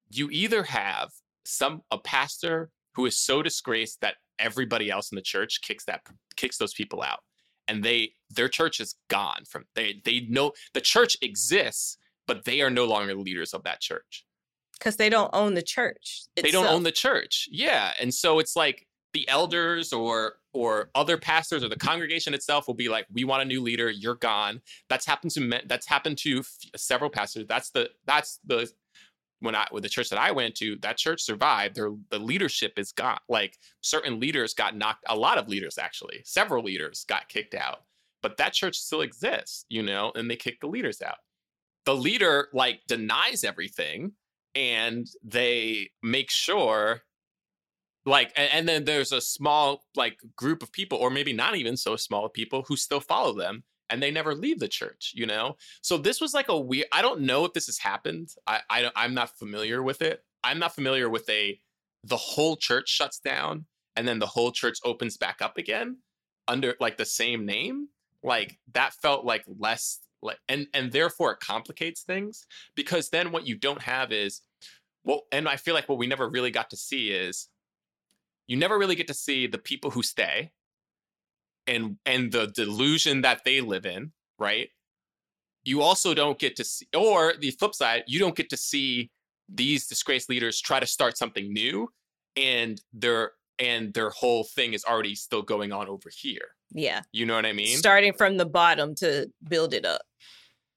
[0.08, 1.10] you either have
[1.44, 6.02] some a pastor who is so disgraced that everybody else in the church kicks that
[6.36, 7.20] kicks those people out.
[7.68, 12.60] And they their church is gone from they they know the church exists but they
[12.60, 14.24] are no longer leaders of that church.
[14.78, 16.24] Because they don't own the church.
[16.34, 17.48] they don't own the church.
[17.50, 17.92] Yeah.
[17.98, 22.74] And so it's like the elders or or other pastors or the congregation itself will
[22.74, 23.88] be like we want a new leader.
[23.88, 24.60] You're gone.
[24.90, 27.46] That's happened to men that's happened to f- several pastors.
[27.48, 28.70] That's the that's the
[29.40, 32.72] when i with the church that i went to that church survived their the leadership
[32.78, 37.28] is gone like certain leaders got knocked a lot of leaders actually several leaders got
[37.28, 37.82] kicked out
[38.22, 41.18] but that church still exists you know and they kick the leaders out.
[41.84, 44.12] The leader like denies everything
[44.56, 47.02] and they make sure
[48.04, 51.76] like a- and, then there's a small like group of people or maybe not even
[51.76, 55.56] so small people who still follow them and they never leave the church you know?
[55.82, 58.30] So this was like a weird i don't know if this has happened.
[58.46, 60.22] I, I i'm not familiar with it.
[60.44, 61.58] I'm not familiar with a
[62.04, 63.66] the whole church shuts down
[63.96, 65.98] and then the whole church opens back up again
[66.48, 67.88] under like the same name.
[68.22, 73.46] Like that felt like less like and and therefore it complicates things because then what
[73.46, 74.42] you don't have is
[75.04, 77.48] well and i feel like what we never really got to see is
[78.46, 80.50] you never really get to see the people who stay
[81.66, 84.68] and and the delusion that they live in right?
[85.64, 89.10] You also don't get to see or the flip side you don't get to see
[89.48, 91.88] these disgraced leaders try to start something new
[92.36, 96.48] and their and their whole thing is already still going on over here.
[96.72, 97.76] Yeah, you know what i mean?
[97.76, 100.02] Starting from the bottom to build it up.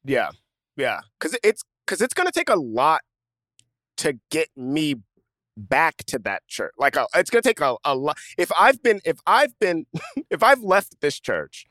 [0.05, 0.29] Yeah,
[0.77, 3.01] yeah, because it's because it's gonna take a lot
[3.97, 4.95] to get me
[5.59, 6.73] back to that church.
[6.77, 8.17] Like, a, it's gonna take a, a lot.
[8.37, 9.85] If I've been, if I've been,
[10.29, 11.65] if I've left this church,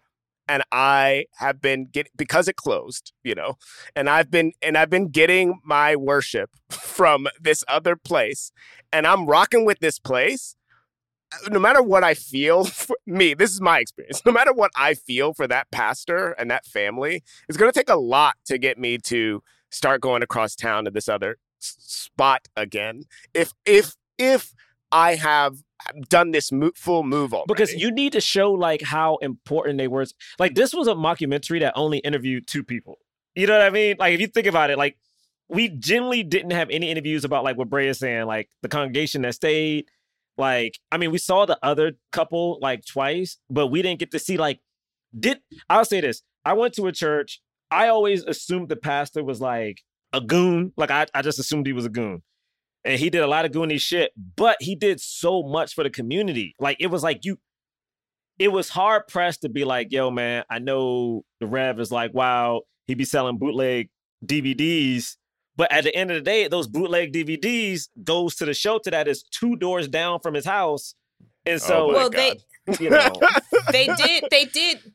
[0.48, 3.58] and I have been get because it closed, you know,
[3.94, 8.50] and I've been and I've been getting my worship from this other place,
[8.92, 10.56] and I'm rocking with this place.
[11.30, 14.22] Uh, no matter what I feel, for me, this is my experience.
[14.24, 17.90] No matter what I feel for that pastor and that family, it's going to take
[17.90, 23.04] a lot to get me to start going across town to this other spot again.
[23.34, 24.52] If if if
[24.90, 25.56] I have
[26.08, 27.46] done this mo- full move already.
[27.46, 30.06] because you need to show like how important they were.
[30.38, 32.98] Like this was a mockumentary that only interviewed two people.
[33.34, 33.96] You know what I mean?
[33.98, 34.98] Like if you think about it, like
[35.48, 39.22] we generally didn't have any interviews about like what Bray is saying, like the congregation
[39.22, 39.86] that stayed.
[40.36, 44.18] Like I mean, we saw the other couple like twice, but we didn't get to
[44.18, 44.60] see like
[45.18, 45.40] did
[45.70, 46.22] I'll say this.
[46.44, 47.40] I went to a church.
[47.70, 49.82] I always assumed the pastor was like
[50.12, 50.72] a goon.
[50.76, 52.22] Like I, I just assumed he was a goon.
[52.84, 55.90] And he did a lot of goony shit, but he did so much for the
[55.90, 56.54] community.
[56.58, 57.38] Like it was like you
[58.38, 62.14] it was hard pressed to be like, yo, man, I know the Rev is like,
[62.14, 63.90] wow, he be selling bootleg
[64.24, 65.16] DVDs.
[65.56, 69.08] But at the end of the day, those bootleg DVDs goes to the shelter that
[69.08, 70.94] is two doors down from his house.
[71.44, 72.38] And oh so, well, they
[72.80, 73.10] you know,
[73.72, 74.92] they did they did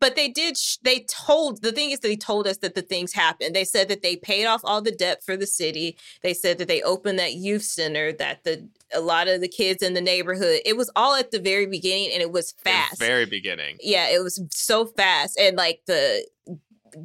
[0.00, 3.12] but they did sh- they told the thing is they told us that the things
[3.12, 6.58] happened they said that they paid off all the debt for the city they said
[6.58, 10.00] that they opened that youth center that the a lot of the kids in the
[10.00, 13.76] neighborhood it was all at the very beginning and it was fast Very beginning.
[13.80, 16.26] yeah it was so fast and like the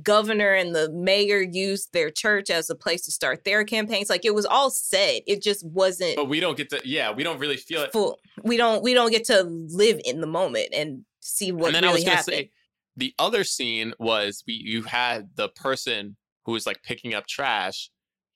[0.04, 4.24] governor and the mayor used their church as a place to start their campaigns like
[4.24, 6.82] it was all said it just wasn't But we don't get to.
[6.86, 7.92] Yeah, we don't really feel it.
[7.92, 11.76] full we don't we don't get to live in the moment and see what and
[11.76, 12.52] then really I was gonna happened say
[12.98, 17.90] the other scene was we you had the person who was like picking up trash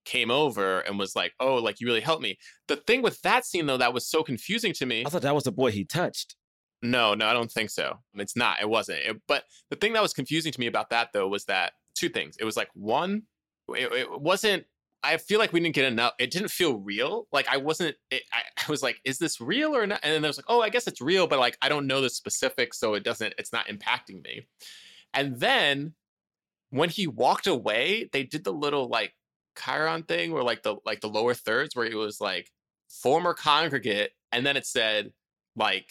[0.06, 2.38] came over and was like, "Oh, like you really helped me."
[2.68, 5.04] The thing with that scene though that was so confusing to me.
[5.06, 6.36] I thought that was the boy he touched.
[6.82, 8.00] No, no, I don't think so.
[8.14, 8.62] It's not.
[8.62, 9.00] It wasn't.
[9.00, 12.10] It- but the thing that was confusing to me about that though was that two
[12.10, 12.36] things.
[12.40, 13.24] It was like one,
[13.70, 14.66] it, it wasn't.
[15.06, 16.14] I feel like we didn't get enough.
[16.20, 17.28] It didn't feel real.
[17.32, 17.96] Like I wasn't.
[18.12, 20.00] It, I, I was like, is this real or not?
[20.04, 22.02] And then I was like, oh, I guess it's real, but like I don't know
[22.02, 23.36] the specifics, so it doesn't.
[23.38, 24.48] It's not impacting me.
[25.14, 25.94] And then
[26.72, 29.14] when he walked away, they did the little like
[29.56, 32.52] Chyron thing, where like the like the lower thirds, where it was like
[32.90, 35.12] former congregate, and then it said
[35.56, 35.90] like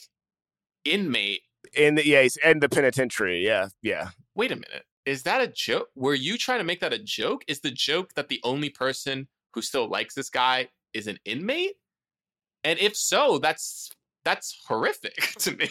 [0.84, 1.42] inmate.
[1.72, 3.44] In the yeah, he's in the penitentiary.
[3.44, 4.10] Yeah, yeah.
[4.34, 4.84] Wait a minute.
[5.07, 5.88] Is that a joke?
[5.94, 7.44] Were you trying to make that a joke?
[7.46, 11.76] Is the joke that the only person who still likes this guy is an inmate?
[12.62, 13.90] And if so, that's
[14.24, 15.68] that's horrific to me.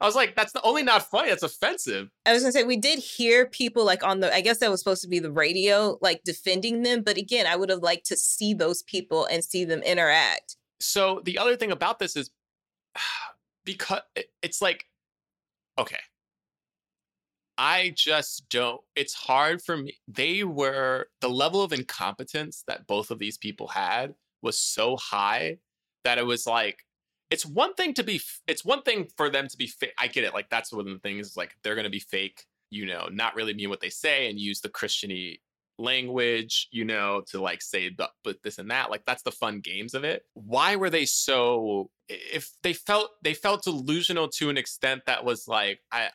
[0.00, 1.30] I was like, that's the only not funny.
[1.30, 2.10] That's offensive.
[2.26, 4.80] I was gonna say we did hear people like on the I guess that was
[4.80, 8.16] supposed to be the radio like defending them, but again, I would have liked to
[8.16, 10.56] see those people and see them interact.
[10.80, 12.30] So the other thing about this is
[13.64, 14.02] because
[14.42, 14.84] it's like,
[15.78, 15.98] okay,
[17.58, 18.80] I just don't.
[18.94, 19.98] It's hard for me.
[20.06, 25.58] They were the level of incompetence that both of these people had was so high
[26.04, 26.86] that it was like
[27.30, 29.92] it's one thing to be it's one thing for them to be fake.
[29.98, 30.34] I get it.
[30.34, 31.36] Like that's one of the things.
[31.36, 32.46] Like they're gonna be fake.
[32.70, 35.40] You know, not really mean what they say and use the Christiany
[35.78, 36.68] language.
[36.70, 38.90] You know, to like say the, but this and that.
[38.90, 40.24] Like that's the fun games of it.
[40.34, 41.90] Why were they so?
[42.08, 46.10] If they felt they felt delusional to an extent that was like I.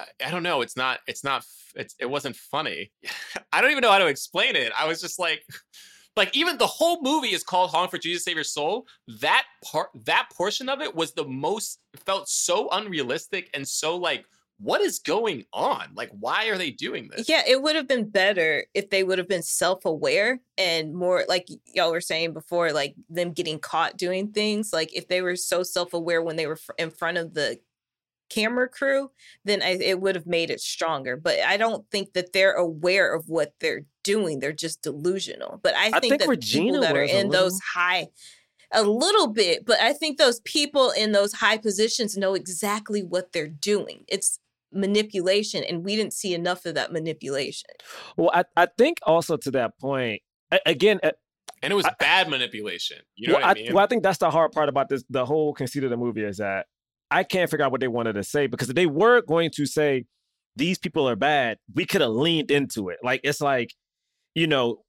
[0.00, 0.60] I- I don't know.
[0.62, 1.00] It's not.
[1.06, 1.38] It's not.
[1.42, 1.94] f- It's.
[1.98, 2.92] It wasn't funny.
[3.52, 4.72] I don't even know how to explain it.
[4.78, 5.42] I was just like,
[6.16, 8.86] like even the whole movie is called "Honk for Jesus Save Your Soul."
[9.20, 14.24] That part, that portion of it was the most felt so unrealistic and so like,
[14.58, 15.88] what is going on?
[15.94, 17.28] Like, why are they doing this?
[17.30, 21.48] Yeah, it would have been better if they would have been self-aware and more like
[21.72, 24.70] y'all were saying before, like them getting caught doing things.
[24.72, 27.58] Like if they were so self-aware when they were fr- in front of the
[28.30, 29.10] camera crew,
[29.44, 31.16] then I, it would have made it stronger.
[31.16, 34.38] But I don't think that they're aware of what they're doing.
[34.38, 35.60] They're just delusional.
[35.62, 38.08] But I I think, think that Regina people that are was a in those high
[38.72, 43.32] a little bit, but I think those people in those high positions know exactly what
[43.32, 44.04] they're doing.
[44.06, 44.38] It's
[44.72, 47.70] manipulation, and we didn't see enough of that manipulation.
[48.16, 50.22] Well, I, I think also to that point,
[50.64, 51.00] again,
[51.62, 52.98] And it was bad manipulation.
[53.16, 53.74] You know well, what I mean?
[53.74, 55.04] well, I think that's the hard part about this.
[55.10, 56.66] The whole conceit of the movie is that
[57.10, 59.66] I can't figure out what they wanted to say because if they were going to
[59.66, 60.04] say
[60.56, 62.98] these people are bad, we could have leaned into it.
[63.02, 63.74] Like it's like,
[64.34, 64.82] you know,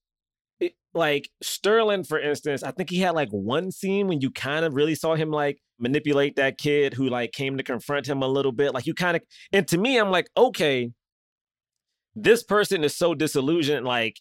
[0.59, 4.65] it, like Sterling, for instance, I think he had like one scene when you kind
[4.65, 8.28] of really saw him like manipulate that kid who like came to confront him a
[8.28, 8.74] little bit.
[8.74, 10.91] Like you kind of, and to me, I'm like, okay,
[12.15, 13.86] this person is so disillusioned.
[13.86, 14.19] Like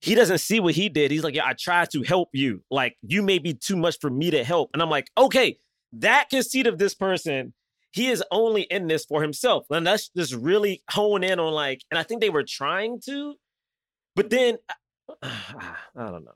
[0.00, 1.10] he doesn't see what he did.
[1.10, 2.62] He's like, yeah, I tried to help you.
[2.70, 4.70] Like you may be too much for me to help.
[4.72, 5.58] And I'm like, okay,
[5.92, 7.54] that conceit of this person,
[7.92, 9.66] he is only in this for himself.
[9.70, 13.34] And let's just really hone in on like, and I think they were trying to,
[14.16, 14.58] but then
[15.22, 16.34] I don't know.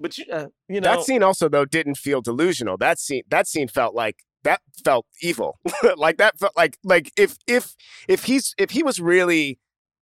[0.00, 2.76] But you, uh, you know, that scene also though didn't feel delusional.
[2.76, 5.58] That scene that scene felt like that felt evil.
[5.96, 7.74] like that felt like like if if
[8.06, 9.58] if he's if he was really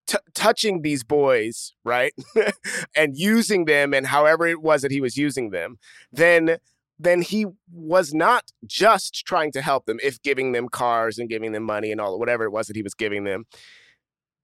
[0.07, 2.12] t- touching these boys, right?
[2.97, 5.78] and using them and however it was that he was using them,
[6.12, 6.59] then
[6.99, 11.53] then he was not just trying to help them if giving them cars and giving
[11.53, 13.44] them money and all whatever it was that he was giving them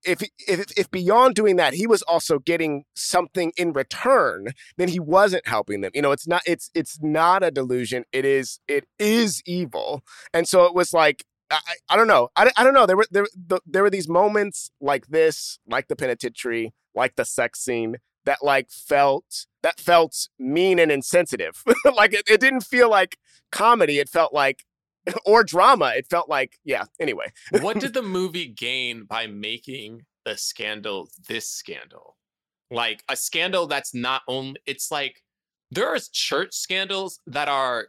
[0.04, 4.98] if, if if beyond doing that he was also getting something in return then he
[4.98, 8.84] wasn't helping them you know it's not it's it's not a delusion it is it
[8.98, 10.02] is evil
[10.34, 12.30] and so it was like I, I, don't know.
[12.34, 12.86] I, I don't know.
[12.86, 17.26] There were there the, there were these moments like this, like the penitentiary, like the
[17.26, 21.62] sex scene that like felt that felt mean and insensitive.
[21.94, 23.18] like it, it didn't feel like
[23.50, 23.98] comedy.
[23.98, 24.64] It felt like
[25.26, 25.92] or drama.
[25.96, 26.84] It felt like yeah.
[27.00, 32.16] Anyway, what did the movie gain by making the scandal this scandal?
[32.70, 35.22] Like a scandal that's not only it's like
[35.70, 37.88] there are church scandals that are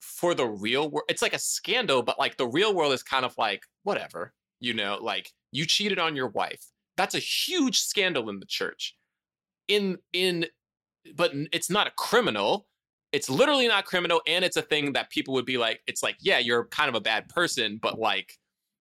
[0.00, 1.04] for the real world.
[1.08, 4.74] It's like a scandal, but like the real world is kind of like whatever, you
[4.74, 6.64] know, like you cheated on your wife.
[6.96, 8.94] That's a huge scandal in the church.
[9.70, 10.46] In in
[11.16, 12.66] but it's not a criminal.
[13.12, 16.16] It's literally not criminal and it's a thing that people would be like it's like,
[16.20, 18.38] yeah, you're kind of a bad person, but like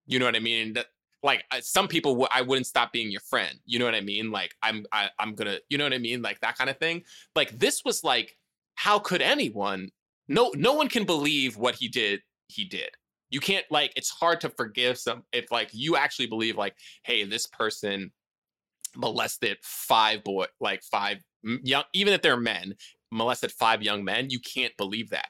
[0.07, 0.75] you know what I mean?
[1.23, 3.59] Like some people w- I wouldn't stop being your friend.
[3.65, 4.31] You know what I mean?
[4.31, 6.21] Like I'm I, I'm gonna you know what I mean?
[6.21, 7.03] Like that kind of thing.
[7.35, 8.35] Like this was like
[8.75, 9.89] how could anyone
[10.29, 12.89] no no one can believe what he did he did
[13.29, 17.25] you can't like it's hard to forgive some if like you actually believe like hey
[17.25, 18.11] this person
[18.99, 21.17] molested five boy like five
[21.63, 22.75] young even if they're men
[23.11, 25.27] molested five young men you can't believe that.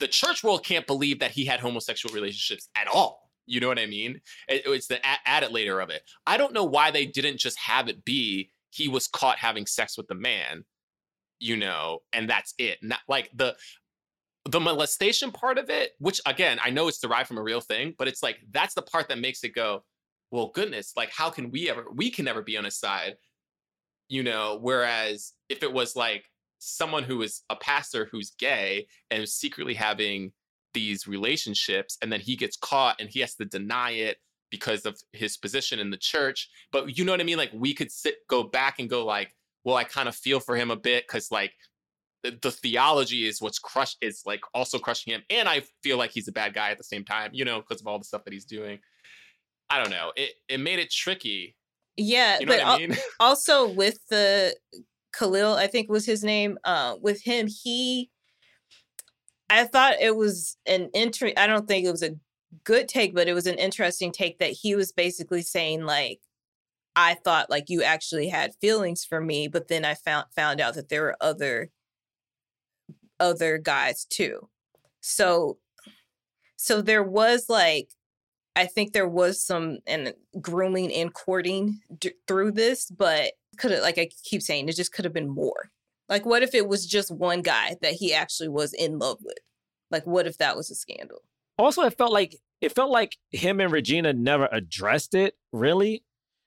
[0.00, 3.30] The church world can't believe that he had homosexual relationships at all.
[3.46, 4.20] You know what i mean?
[4.48, 6.02] It, it's the added later of it.
[6.26, 9.96] I don't know why they didn't just have it be he was caught having sex
[9.96, 10.64] with the man
[11.38, 12.78] you know and that's it.
[12.82, 13.56] Not like the
[14.50, 17.94] the molestation part of it, which again, I know it's derived from a real thing,
[17.96, 19.84] but it's like that's the part that makes it go,
[20.32, 23.16] well, goodness, like how can we ever we can never be on his side,
[24.08, 24.58] you know?
[24.60, 26.24] Whereas if it was like
[26.58, 30.32] someone who is a pastor who's gay and secretly having
[30.72, 34.16] these relationships, and then he gets caught and he has to deny it
[34.50, 36.48] because of his position in the church.
[36.72, 37.38] But you know what I mean?
[37.38, 40.56] Like we could sit go back and go like, well, I kind of feel for
[40.56, 41.52] him a bit because like
[42.22, 46.28] the, theology is what's crushed is like also crushing him and i feel like he's
[46.28, 48.32] a bad guy at the same time you know because of all the stuff that
[48.32, 48.78] he's doing
[49.72, 51.56] i don't know it it made it tricky
[51.96, 54.54] yeah you know but what i mean also with the
[55.12, 58.10] khalil i think was his name uh, with him he
[59.50, 62.16] i thought it was an entry i don't think it was a
[62.64, 66.20] good take but it was an interesting take that he was basically saying like
[66.96, 70.74] i thought like you actually had feelings for me but then i found found out
[70.74, 71.70] that there were other
[73.22, 74.48] other guys too.
[75.00, 75.58] So
[76.56, 77.88] so there was like
[78.54, 83.82] I think there was some and grooming and courting d- through this, but could have
[83.82, 85.70] like I keep saying it just could have been more.
[86.08, 89.38] Like what if it was just one guy that he actually was in love with?
[89.90, 91.22] Like what if that was a scandal?
[91.58, 96.04] Also, it felt like it felt like him and Regina never addressed it really.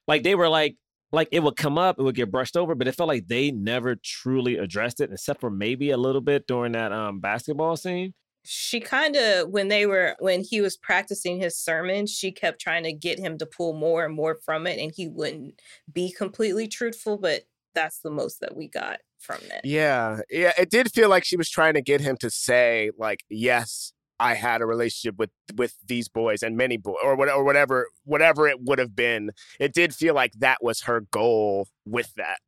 [0.08, 0.78] Like they were like,
[1.12, 3.52] like it would come up, it would get brushed over, but it felt like they
[3.52, 8.14] never truly addressed it, except for maybe a little bit during that um basketball scene.
[8.46, 12.84] She kind of when they were when he was practicing his sermon, she kept trying
[12.84, 15.60] to get him to pull more and more from it, and he wouldn't
[15.92, 17.18] be completely truthful.
[17.18, 17.44] But
[17.74, 21.38] that's the most that we got from it Yeah, yeah, it did feel like she
[21.38, 25.76] was trying to get him to say like, "Yes, I had a relationship with with
[25.86, 29.32] these boys and many boys or what or whatever whatever it would have been.
[29.60, 32.40] It did feel like that was her goal with that,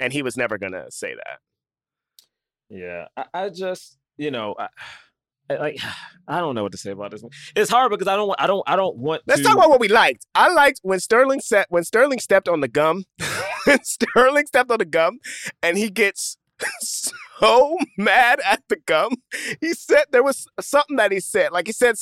[0.00, 1.38] and he was never gonna say that.
[2.68, 4.54] Yeah, I, I just you know.
[4.58, 4.68] I, I,
[5.48, 5.80] like
[6.28, 7.22] I don't know what to say about this.
[7.22, 7.30] One.
[7.54, 9.22] It's hard because I don't I don't I don't want.
[9.26, 9.46] Let's to...
[9.46, 10.26] talk about what we liked.
[10.34, 13.04] I liked when Sterling set when Sterling stepped on the gum.
[13.64, 15.18] when Sterling stepped on the gum,
[15.62, 16.36] and he gets
[16.80, 19.16] so mad at the gum.
[19.60, 21.52] He said there was something that he said.
[21.52, 21.96] Like he said,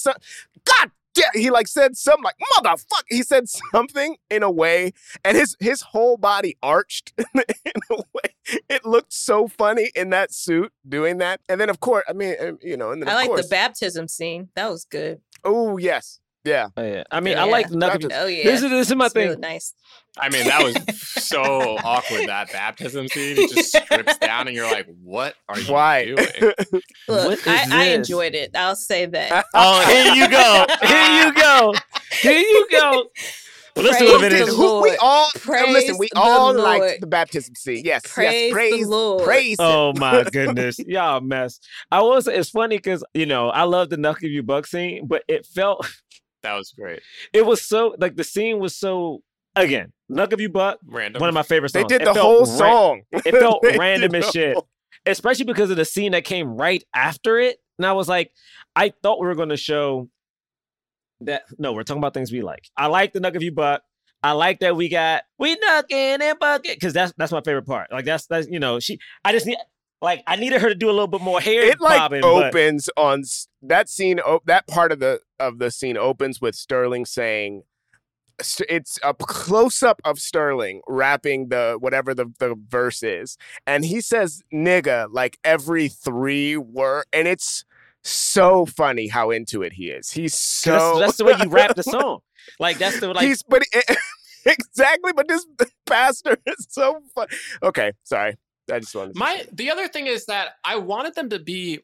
[0.65, 3.05] God damn, he like said something like motherfucker.
[3.09, 4.93] He said something in a way,
[5.25, 7.43] and his his whole body arched in
[7.91, 8.61] a way.
[8.69, 11.41] It looked so funny in that suit doing that.
[11.49, 14.09] And then of course, I mean, you know, and then I like course, the baptism
[14.09, 14.49] scene.
[14.55, 15.21] That was good.
[15.45, 16.21] Oh yes.
[16.45, 16.69] Yeah.
[16.77, 17.05] Oh, yeah.
[17.11, 17.45] I mean, yeah.
[17.45, 18.15] I like Nuggets.
[18.17, 18.45] Oh yeah.
[18.45, 19.41] This is this is my it's thing.
[19.41, 19.75] Nice.
[20.17, 20.77] I mean, that was
[21.25, 21.43] so
[21.85, 22.29] awkward.
[22.29, 26.05] That baptism scene, it just strips down, and you're like, "What are you Why?
[26.05, 26.27] doing?"
[27.09, 28.55] Look, I, I enjoyed it.
[28.55, 29.47] I'll say that.
[29.55, 30.67] Oh, here you go.
[30.83, 31.75] Here you go.
[32.21, 33.09] Here you go.
[33.77, 34.57] Well, this Praise would have been the it.
[34.57, 34.91] Lord.
[34.91, 35.97] We all Praise listen.
[35.99, 36.81] We all Lord.
[36.81, 37.83] liked the baptism scene.
[37.85, 38.03] Yes.
[38.07, 38.51] Praise yes.
[38.51, 39.25] the Praise Lord.
[39.25, 39.59] Praise.
[39.59, 39.67] him.
[39.67, 41.59] Oh my goodness, y'all mess.
[41.91, 42.29] I was.
[42.29, 45.47] It's funny because you know I love the Knuck If You Buck scene, but it
[45.47, 45.87] felt
[46.45, 47.01] That was great.
[47.33, 49.23] it was so like the scene was so
[49.57, 50.79] again Knuck If You Buck.
[50.87, 51.19] Random.
[51.21, 51.87] One of my favorite songs.
[51.89, 53.03] They did the felt whole ra- song.
[53.13, 54.69] It felt random as shit, whole-
[55.07, 57.57] especially because of the scene that came right after it.
[57.79, 58.31] And I was like,
[58.77, 60.09] I thought we were going to show
[61.23, 61.43] that.
[61.59, 62.69] No, we're talking about things we like.
[62.77, 63.83] I like the Knuck If You Buck.
[64.23, 67.93] I like that we got we knucking and bucket because that's that's my favorite part.
[67.93, 68.99] Like that's that's you know she.
[69.25, 69.59] I just need
[70.05, 72.21] Like I needed her to do a little bit more hair it like bobbing.
[72.21, 73.23] but- opens on
[73.63, 74.21] that scene.
[74.45, 77.63] That part of the of the scene opens with Sterling saying,
[78.69, 84.01] "It's a close up of Sterling rapping the whatever the the verse is, and he
[84.01, 87.65] says nigga like every three word, and it's
[88.03, 90.11] so funny how into it he is.
[90.11, 92.19] He's 'cause that's, so that's the way you rap the song.
[92.61, 93.97] Like that's the like he's but it,
[94.45, 95.13] exactly.
[95.15, 95.47] But this
[95.87, 97.29] pastor is so fun.
[97.63, 98.37] Okay, sorry.
[98.73, 101.81] I just wanted to My the other thing is that I wanted them to be.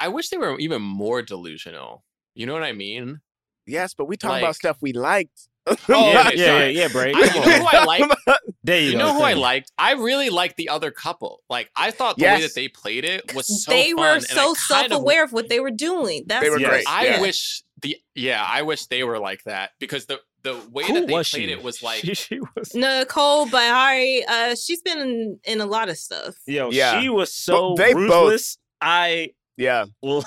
[0.00, 2.04] I wish they were even more delusional.
[2.34, 3.20] You know what I mean?
[3.66, 5.48] Yes, but we talk Like- about stuff we liked.
[5.88, 7.12] Oh, yeah, okay, yeah, yeah, yeah, Bray.
[7.12, 8.18] I, you know who I like?
[8.62, 8.98] There you, You go.
[8.98, 9.36] know who I you.
[9.38, 9.72] liked?
[9.78, 11.42] I really liked the other couple.
[11.50, 14.54] Like I thought the way that they played it was so they fun, were so
[14.54, 16.22] self-aware of what they were doing.
[16.26, 16.68] That's were Yes.
[16.70, 16.84] great.
[16.88, 17.20] I yeah.
[17.20, 21.06] wish the yeah, I wish they were like that because the the way Who that
[21.06, 21.44] they played she?
[21.50, 22.74] it was like she, she was.
[22.74, 24.22] Nicole Beharie.
[24.28, 26.34] Uh, she's been in, in a lot of stuff.
[26.46, 27.00] Yo, Yeah.
[27.00, 28.58] she was so they both- ruthless.
[28.80, 29.86] I Yeah.
[30.02, 30.24] love,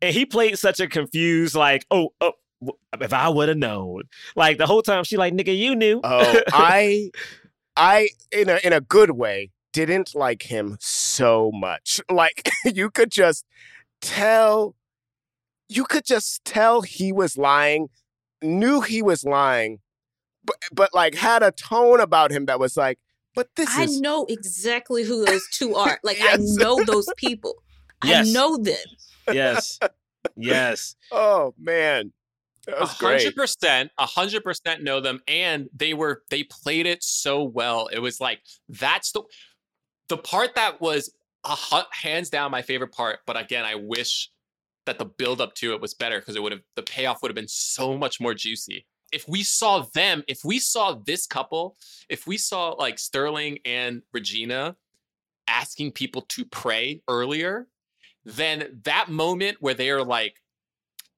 [0.00, 2.32] and he played such a confused, like, oh, oh,
[3.00, 4.02] if I would have known,
[4.34, 6.00] like the whole time she like, nigga, you knew.
[6.02, 7.10] Oh, I,
[7.76, 12.00] I in a in a good way didn't like him so much.
[12.10, 13.44] Like you could just
[14.00, 14.74] tell,
[15.68, 17.88] you could just tell he was lying,
[18.42, 19.80] knew he was lying,
[20.44, 22.98] but but like had a tone about him that was like,
[23.34, 25.98] but this I is know exactly who those two are.
[26.04, 26.40] Like Yes.
[26.40, 27.54] I know those people.
[28.04, 28.28] Yes.
[28.28, 28.76] I know them.
[29.32, 29.78] yes,
[30.36, 30.96] yes.
[31.12, 32.12] oh man,
[32.66, 33.22] that a was great.
[33.22, 37.88] hundred percent, a hundred percent know them, and they were they played it so well.
[37.88, 39.22] It was like that's the
[40.08, 41.12] the part that was
[41.44, 43.20] a hu- hands down my favorite part.
[43.26, 44.30] But again, I wish
[44.88, 47.28] that the build up to it was better because it would have the payoff would
[47.30, 48.86] have been so much more juicy.
[49.12, 51.76] If we saw them, if we saw this couple,
[52.08, 54.76] if we saw like Sterling and Regina
[55.46, 57.66] asking people to pray earlier,
[58.24, 60.36] then that moment where they are like,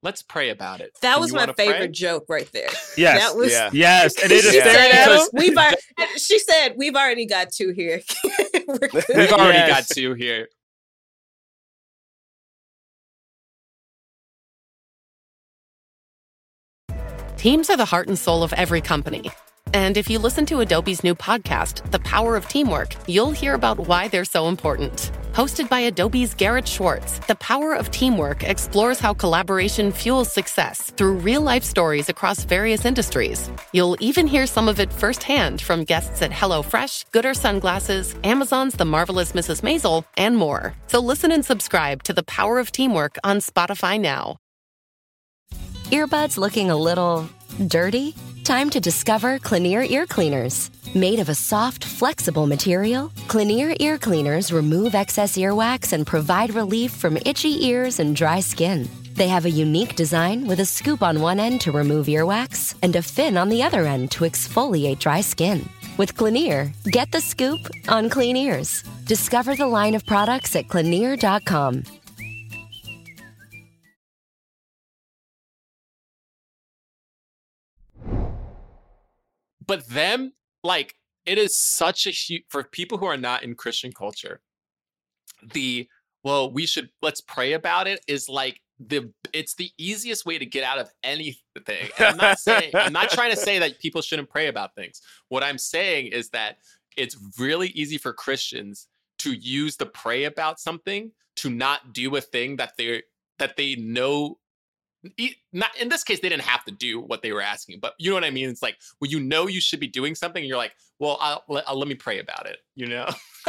[0.03, 0.91] let's pray about it.
[1.01, 2.69] That Do was my wanna pray?" favorite joke right there.
[2.97, 3.19] Yes.
[3.21, 3.69] That was Yeah.
[3.73, 4.69] Yes, and they just Yeah.
[4.71, 5.77] stared we've already,
[6.17, 8.01] she said we've already got two here.
[8.67, 9.05] We're good.
[9.15, 9.69] We've already Yes.
[9.89, 10.49] got two here.
[17.41, 19.31] Teams are the heart and soul of every company.
[19.73, 23.87] And if you listen to Adobe's new podcast, The Power of Teamwork, you'll hear about
[23.87, 25.11] why they're so important.
[25.33, 31.13] Hosted by Adobe's Garrett Schwartz, The Power of Teamwork explores how collaboration fuels success through
[31.17, 33.49] real life stories across various industries.
[33.71, 38.85] You'll even hear some of it firsthand from guests at HelloFresh, Goodr Sunglasses, Amazon's The
[38.85, 39.61] Marvelous Mrs.
[39.63, 40.75] Maisel, and more.
[40.85, 44.40] So listen and subscribe to The Power of Teamwork on Spotify now.
[45.91, 47.27] Earbuds looking a little
[47.67, 48.15] dirty?
[48.45, 50.71] Time to discover Clinere ear cleaners.
[50.95, 56.93] Made of a soft, flexible material, Clinere ear cleaners remove excess earwax and provide relief
[56.93, 58.87] from itchy ears and dry skin.
[59.15, 62.95] They have a unique design with a scoop on one end to remove earwax and
[62.95, 65.67] a fin on the other end to exfoliate dry skin.
[65.97, 68.81] With Clinere, get the scoop on clean ears.
[69.03, 71.83] Discover the line of products at Clinere.com.
[79.71, 80.33] But them,
[80.65, 80.95] like,
[81.25, 84.41] it is such a huge for people who are not in Christian culture.
[85.53, 85.87] The
[86.25, 90.45] well, we should let's pray about it is like the it's the easiest way to
[90.45, 91.87] get out of anything.
[91.97, 94.99] And I'm not saying I'm not trying to say that people shouldn't pray about things.
[95.29, 96.57] What I'm saying is that
[96.97, 102.19] it's really easy for Christians to use the pray about something to not do a
[102.19, 103.03] thing that they
[103.39, 104.37] that they know
[105.51, 108.09] not in this case they didn't have to do what they were asking but you
[108.09, 110.47] know what i mean it's like when you know you should be doing something and
[110.47, 113.09] you're like well i'll, let- I'll let me pray about it you know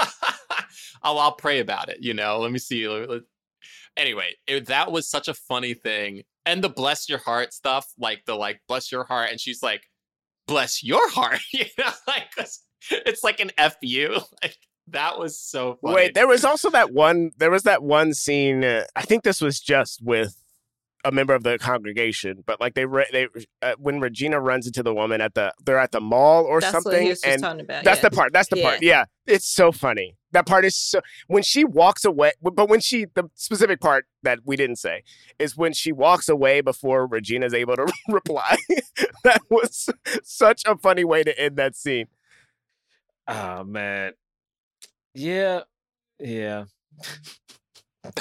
[1.02, 2.86] I'll, I'll pray about it you know let me see
[3.96, 8.24] anyway it, that was such a funny thing and the bless your heart stuff like
[8.26, 9.82] the like bless your heart and she's like
[10.46, 14.56] bless your heart you know like it's- it's like an fu like
[14.88, 15.94] that was so funny.
[15.94, 17.30] Wait, there was also that one.
[17.38, 18.64] There was that one scene.
[18.64, 20.34] Uh, I think this was just with
[21.04, 23.28] a member of the congregation, but like they re- they
[23.60, 26.74] uh, when Regina runs into the woman at the they're at the mall or That's
[26.74, 28.08] what something, he was just and talking about, that's yeah.
[28.08, 28.32] the part.
[28.32, 28.82] That's the part.
[28.82, 30.16] Yeah, it's so funny.
[30.30, 32.32] That part is so when she walks away.
[32.40, 35.02] But when she the specific part that we didn't say
[35.38, 38.56] is when she walks away before Regina's able to reply.
[39.24, 39.88] that was
[40.22, 42.06] such a funny way to end that scene.
[43.26, 44.12] Oh man.
[45.14, 45.62] Yeah.
[46.18, 46.64] Yeah.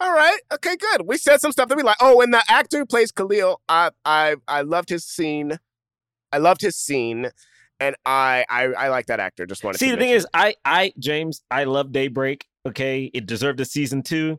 [0.00, 0.38] All right.
[0.52, 0.76] Okay.
[0.76, 1.02] Good.
[1.06, 1.96] We said some stuff that we like.
[2.00, 5.58] Oh, and the actor who plays Khalil, I I I loved his scene.
[6.32, 7.30] I loved his scene,
[7.80, 9.46] and I, I I like that actor.
[9.46, 10.18] Just wanted See, to the thing mention.
[10.18, 12.44] is, I, I, James, I love Daybreak.
[12.66, 14.38] Okay, it deserved a season two.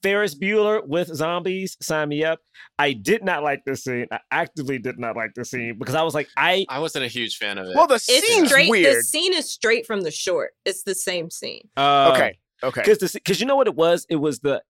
[0.00, 2.38] Ferris Bueller with zombies, sign me up.
[2.78, 4.06] I did not like this scene.
[4.12, 7.08] I actively did not like this scene because I was like, I, I wasn't a
[7.08, 7.74] huge fan of it.
[7.74, 8.70] well, the It's scene's straight.
[8.70, 10.52] The scene is straight from the short.
[10.64, 11.68] It's the same scene.
[11.76, 12.82] uh, okay, okay.
[12.84, 14.62] because because you know what it was it was the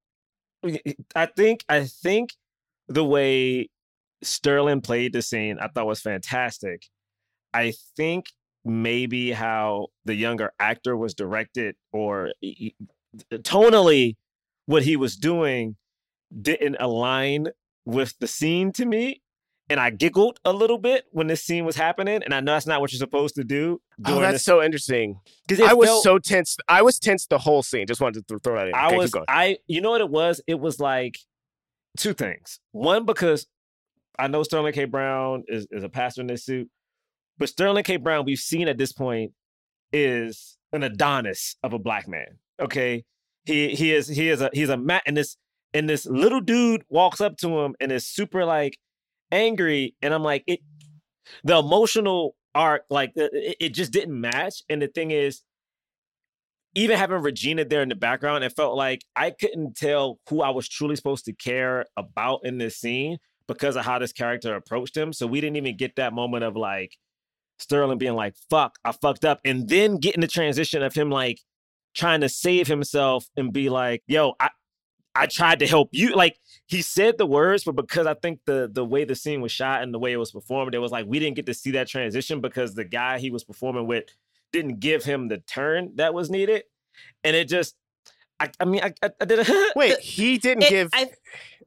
[1.15, 2.35] i think i think
[2.89, 3.69] the way
[4.23, 6.85] sterling played the scene i thought was fantastic.
[7.55, 8.27] I think
[8.65, 12.75] maybe how the younger actor was directed or he-
[13.33, 14.17] tonally
[14.67, 15.77] what he was doing
[16.43, 17.49] didn't align
[17.87, 19.23] with the scene to me
[19.71, 22.66] and i giggled a little bit when this scene was happening and i know that's
[22.66, 25.19] not what you're supposed to do Oh, that's this- so interesting.
[25.49, 26.57] Because I was felt- so tense.
[26.69, 27.85] I was tense the whole scene.
[27.89, 28.75] Just wanted to throw that in.
[28.77, 29.12] I Okay, was.
[29.27, 30.41] I you know what it was?
[30.47, 31.19] It was like
[31.97, 32.61] two things.
[32.71, 33.49] One, because
[34.16, 34.85] I know Sterling K.
[34.85, 36.69] Brown is, is a pastor in this suit,
[37.39, 37.97] but Sterling K.
[37.97, 39.33] Brown, we've seen at this point,
[39.93, 42.39] is an Adonis of a black man.
[42.61, 43.05] Okay.
[43.47, 45.37] He he is he is a he's a mat and this
[45.75, 48.79] and this little dude walks up to him and is super like
[49.31, 49.95] angry.
[50.03, 50.61] And I'm like, it
[51.45, 54.62] the emotional arc, like uh, it, it just didn't match.
[54.68, 55.43] And the thing is,
[56.74, 60.51] even having Regina there in the background, it felt like I couldn't tell who I
[60.51, 64.97] was truly supposed to care about in this scene because of how this character approached
[64.97, 65.12] him.
[65.12, 66.97] So we didn't even get that moment of like
[67.59, 69.41] Sterling being like, fuck, I fucked up.
[69.45, 71.41] And then getting the transition of him like
[71.95, 74.51] trying to save himself and be like, yo, I
[75.19, 76.14] I tried to help you.
[76.14, 79.53] Like he said the words, but because I think the the way the scene was
[79.53, 81.73] shot and the way it was performed, it was like we didn't get to see
[81.73, 84.05] that transition because the guy he was performing with
[84.53, 86.64] didn't give him the turn that was needed.
[87.25, 87.75] And it just
[88.41, 90.91] I, I mean I, I, I did a Wait, he didn't It- give.
[90.93, 91.11] I,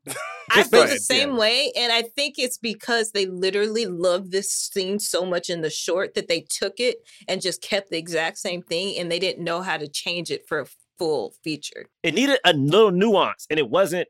[0.54, 1.38] I feel the same yeah.
[1.38, 5.70] way, and I think it's because they literally love this scene so much in the
[5.70, 6.98] short that they took it
[7.28, 10.48] and just kept the exact same thing, and they didn't know how to change it
[10.48, 10.66] for a
[11.02, 11.88] full feature.
[12.04, 14.08] it needed a little nuance and it wasn't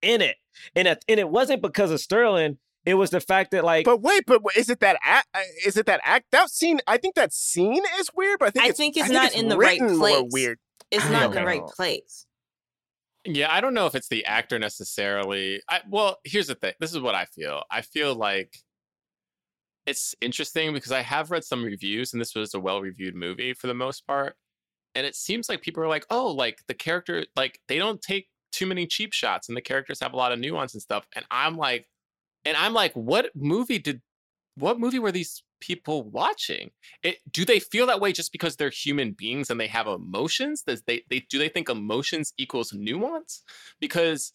[0.00, 0.36] in it.
[0.74, 2.58] And it, and it wasn't because of Sterling.
[2.86, 5.28] It was the fact that like But wait, but is it that act?
[5.34, 6.26] Uh, is it that act?
[6.32, 6.80] That scene?
[6.86, 8.38] I think that scene is weird.
[8.38, 10.24] But I think I it's, think it's not in the right place.
[10.32, 10.58] Weird.
[10.90, 12.26] It's not in the right place.
[13.24, 15.60] Yeah, I don't know if it's the actor necessarily.
[15.68, 16.72] I, well, here's the thing.
[16.80, 17.62] This is what I feel.
[17.70, 18.56] I feel like
[19.86, 23.68] it's interesting because I have read some reviews, and this was a well-reviewed movie for
[23.68, 24.34] the most part.
[24.94, 28.28] And it seems like people are like, "Oh, like the character, like they don't take
[28.52, 31.24] too many cheap shots, and the characters have a lot of nuance and stuff." And
[31.30, 31.88] I'm like,
[32.44, 34.02] and I'm like, what movie did,
[34.56, 36.70] what movie were these people watching?
[37.02, 40.62] It do they feel that way just because they're human beings and they have emotions?
[40.62, 43.42] Does they they do they think emotions equals nuance?
[43.80, 44.32] Because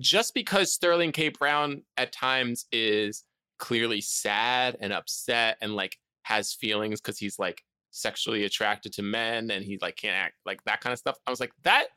[0.00, 1.28] just because Sterling K.
[1.28, 3.24] Brown at times is
[3.58, 9.50] clearly sad and upset and like has feelings because he's like sexually attracted to men
[9.50, 11.16] and he like can't act like that kind of stuff.
[11.26, 11.88] I was like, that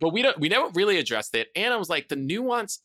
[0.00, 1.48] but we don't we never really addressed it.
[1.56, 2.82] And I was like, the nuance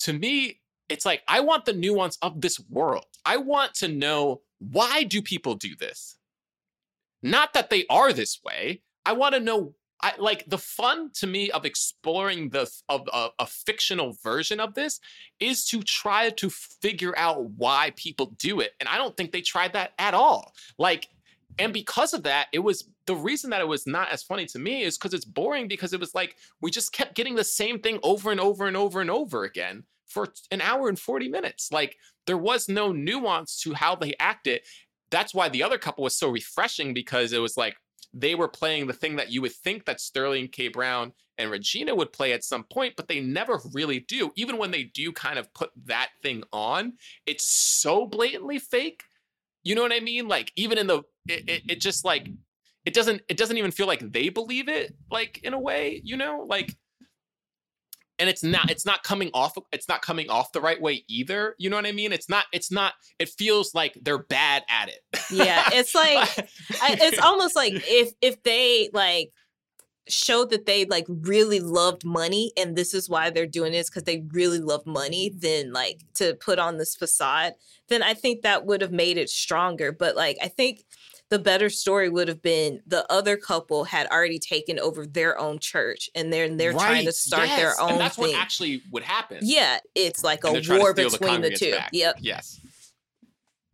[0.00, 3.06] to me, it's like I want the nuance of this world.
[3.24, 6.16] I want to know why do people do this?
[7.22, 8.82] Not that they are this way.
[9.04, 13.30] I want to know I like the fun to me of exploring the of a,
[13.38, 15.00] a fictional version of this
[15.40, 18.72] is to try to figure out why people do it.
[18.78, 20.52] And I don't think they tried that at all.
[20.78, 21.08] Like
[21.58, 24.58] and because of that, it was the reason that it was not as funny to
[24.58, 27.78] me is because it's boring because it was like we just kept getting the same
[27.78, 31.72] thing over and over and over and over again for an hour and 40 minutes.
[31.72, 31.96] Like
[32.26, 34.62] there was no nuance to how they acted.
[35.10, 37.76] That's why the other couple was so refreshing because it was like
[38.12, 40.68] they were playing the thing that you would think that Sterling K.
[40.68, 44.32] Brown and Regina would play at some point, but they never really do.
[44.36, 46.94] Even when they do kind of put that thing on,
[47.26, 49.02] it's so blatantly fake.
[49.62, 50.28] You know what I mean?
[50.28, 52.28] Like even in the it, it, it just like
[52.84, 56.16] it doesn't it doesn't even feel like they believe it like in a way, you
[56.16, 56.46] know?
[56.48, 56.76] Like
[58.18, 61.54] and it's not it's not coming off it's not coming off the right way either
[61.58, 64.88] you know what i mean it's not it's not it feels like they're bad at
[64.88, 65.00] it
[65.30, 66.28] Yeah, it's like
[66.70, 69.32] it's almost like if if they like
[70.08, 74.04] showed that they like really loved money and this is why they're doing this because
[74.04, 77.54] they really love money then like to put on this facade
[77.88, 80.84] then i think that would have made it stronger but like i think
[81.28, 85.58] the better story would have been the other couple had already taken over their own
[85.58, 88.26] church and they're they're trying to start yes, their own and that's thing.
[88.32, 91.18] what actually would happen yeah, it's like And a they're trying to war steal the
[91.18, 91.72] between the, two.
[91.72, 91.90] back.
[91.92, 92.16] Yep.
[92.20, 92.60] yes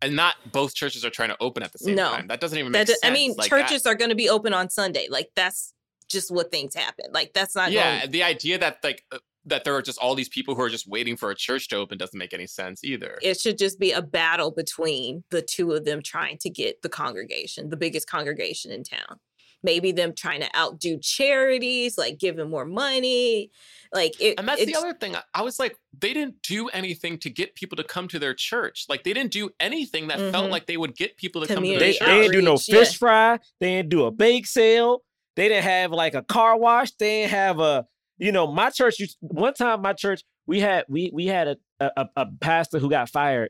[0.01, 2.09] and not both churches are trying to open at the same No.
[2.09, 4.29] time that doesn't even make do- sense I mean, Like, churches are going to be
[4.29, 5.07] open on Sunday.
[5.09, 5.73] Like that's
[6.09, 7.05] just what things happen.
[7.13, 8.11] Like that's not yeah going.
[8.11, 10.87] the idea that like uh, that there are just all these people who are just
[10.87, 13.17] waiting for a church to open doesn't make any sense either.
[13.21, 16.89] It should just be a battle between the two of them trying to get the
[16.89, 19.19] congregation, the biggest congregation in town.
[19.65, 23.49] Maybe them trying to outdo charities, like giving more money.
[23.93, 25.15] Like it, and that's it the other thing.
[25.15, 28.33] I- I was like, they didn't do anything to get people to come to their
[28.33, 28.85] church.
[28.89, 30.51] Like they didn't do anything that felt Mhm.
[30.51, 32.07] like they would get people to come to their They, church.
[32.07, 32.79] they didn't do no outreach, yeah.
[32.79, 33.39] fish fry.
[33.59, 35.01] They didn't do a bake sale.
[35.35, 36.91] They didn't have like a car wash.
[36.91, 37.85] They didn't have a,
[38.23, 38.95] you know, my church.
[39.19, 43.09] One time, my church we had we we had a, a a pastor who got
[43.09, 43.49] fired.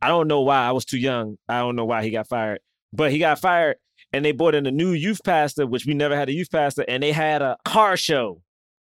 [0.00, 0.66] I don't know why.
[0.66, 1.36] I was too young.
[1.48, 2.60] I don't know why he got fired,
[2.92, 3.76] but he got fired,
[4.12, 6.84] and they brought in a new youth pastor, which we never had a youth pastor,
[6.86, 8.40] and they had a car show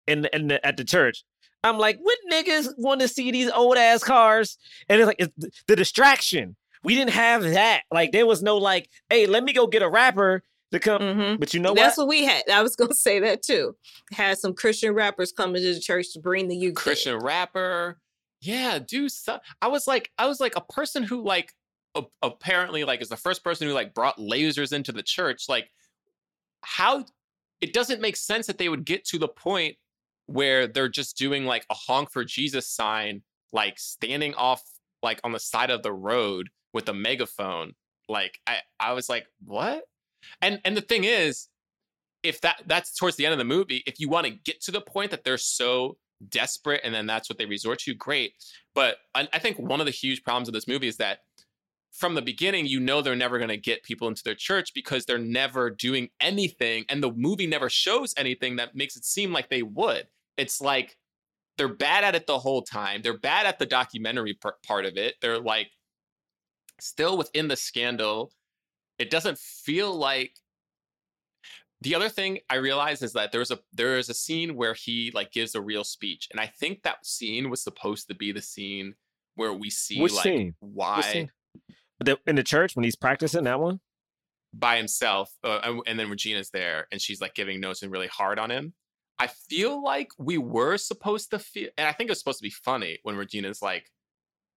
[0.06, 1.24] in the, in the, at the church.
[1.64, 4.56] I'm like, what niggas want to see these old ass cars?
[4.88, 6.56] And it's like it's th- the distraction.
[6.84, 7.82] We didn't have that.
[7.90, 10.42] Like there was no like, hey, let me go get a rapper
[10.72, 11.00] to come.
[11.00, 11.36] Mm-hmm.
[11.40, 12.06] But you know what That's what?
[12.06, 12.42] what we had.
[12.52, 13.76] I was gonna say that too.
[14.12, 16.70] Had some Christian rappers coming to the church to bring the youth.
[16.70, 16.74] in.
[16.74, 17.98] Christian rapper.
[18.40, 19.38] Yeah, do so.
[19.60, 21.52] I was like, I was like a person who like
[21.96, 25.44] a- apparently like is the first person who like brought lasers into the church.
[25.48, 25.70] Like,
[26.62, 27.04] how
[27.60, 29.76] it doesn't make sense that they would get to the point
[30.26, 34.62] where they're just doing like a honk for Jesus sign, like standing off
[35.02, 37.72] like on the side of the road with a megaphone.
[38.08, 39.82] Like, I I was like, what?
[40.42, 41.48] And and the thing is,
[42.22, 44.70] if that that's towards the end of the movie, if you want to get to
[44.70, 45.96] the point that they're so
[46.28, 48.32] desperate and then that's what they resort to, great.
[48.74, 51.20] But I, I think one of the huge problems of this movie is that
[51.92, 55.04] from the beginning, you know they're never going to get people into their church because
[55.04, 59.48] they're never doing anything, and the movie never shows anything that makes it seem like
[59.48, 60.06] they would.
[60.36, 60.96] It's like
[61.56, 63.02] they're bad at it the whole time.
[63.02, 65.16] They're bad at the documentary part of it.
[65.20, 65.70] They're like
[66.80, 68.32] still within the scandal.
[68.98, 70.32] It doesn't feel like
[71.80, 75.12] the other thing I realized is that there's a there is a scene where he
[75.14, 78.42] like gives a real speech, and I think that scene was supposed to be the
[78.42, 78.94] scene
[79.36, 80.54] where we see Which like scene?
[80.58, 81.30] why scene?
[82.00, 83.80] The- in the church when he's practicing that one.
[84.54, 88.06] by himself, uh, and- and then Regina's there, and she's like giving notes and really
[88.06, 88.72] hard on him.
[89.18, 92.44] I feel like we were supposed to feel, and I think it was supposed to
[92.44, 93.92] be funny when Regina's like,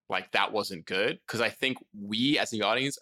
[0.08, 2.96] like that wasn't good, because I think we as the audience,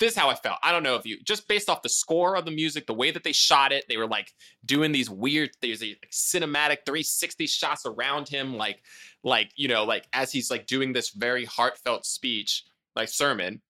[0.00, 0.58] this is how I felt.
[0.62, 3.10] I don't know if you just based off the score of the music, the way
[3.10, 4.32] that they shot it, they were like
[4.64, 8.82] doing these weird, there's these like, cinematic 360 shots around him, like,
[9.22, 12.64] like you know, like as he's like doing this very heartfelt speech,
[12.96, 13.60] like sermon,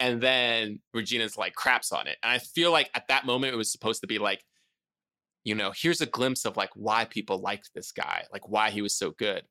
[0.00, 2.18] and then Regina's like craps on it.
[2.22, 4.44] And I feel like at that moment it was supposed to be like,
[5.44, 8.82] you know, here's a glimpse of like why people liked this guy, like why he
[8.82, 9.42] was so good.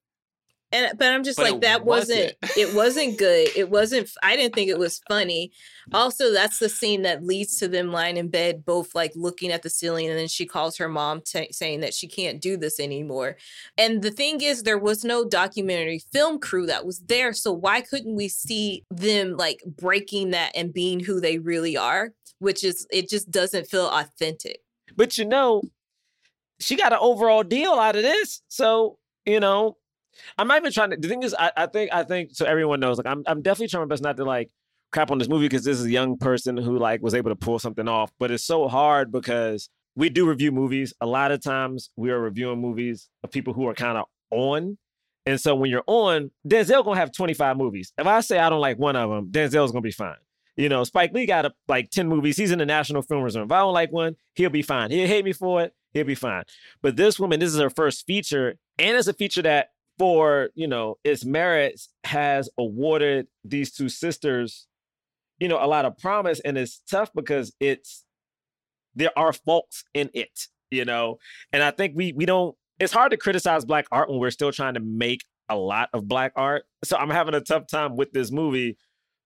[0.72, 2.58] And but I'm just But like that wasn't wasn't.
[2.58, 3.50] it wasn't good.
[3.56, 5.52] It wasn't I didn't think it was funny.
[5.94, 9.64] Also, that's the scene that leads to them lying in bed both like looking at
[9.64, 12.80] the ceiling and then she calls her mom t- saying that she can't do this
[12.82, 13.38] anymore.
[13.78, 17.80] And the thing is there was no documentary film crew that was there, so why
[17.80, 22.86] couldn't we see them like breaking that and being who they really are, which is
[22.92, 24.60] it just doesn't feel authentic.
[24.98, 25.62] But you know,
[26.60, 28.42] she got an overall deal out of this.
[28.50, 29.78] So, you know,
[30.38, 32.80] I'm not even trying to the thing is I, I think I think so everyone
[32.80, 34.50] knows, like I'm I'm definitely trying my best not to like
[34.92, 37.36] crap on this movie because this is a young person who like was able to
[37.36, 38.12] pull something off.
[38.20, 40.94] But it's so hard because we do review movies.
[41.02, 44.78] A lot of times we are reviewing movies of people who are kind of on.
[45.26, 47.92] And so when you're on, Denzel gonna have 25 movies.
[47.98, 50.16] If I say I don't like one of them, Denzel's gonna be fine.
[50.56, 52.36] You know, Spike Lee got a, like 10 movies.
[52.38, 53.46] He's in the National Film Reserve.
[53.46, 54.90] If I don't like one, he'll be fine.
[54.90, 55.74] He'll hate me for it.
[55.94, 56.44] He'll be fine.
[56.82, 60.68] But this woman, this is her first feature, and it's a feature that, for you
[60.68, 64.68] know, its merits, has awarded these two sisters,
[65.40, 66.40] you know, a lot of promise.
[66.42, 68.04] And it's tough because it's
[68.96, 71.20] there are faults in it, you know.
[71.52, 72.56] And I think we we don't.
[72.80, 76.08] It's hard to criticize black art when we're still trying to make a lot of
[76.08, 76.66] black art.
[76.84, 78.78] So I'm having a tough time with this movie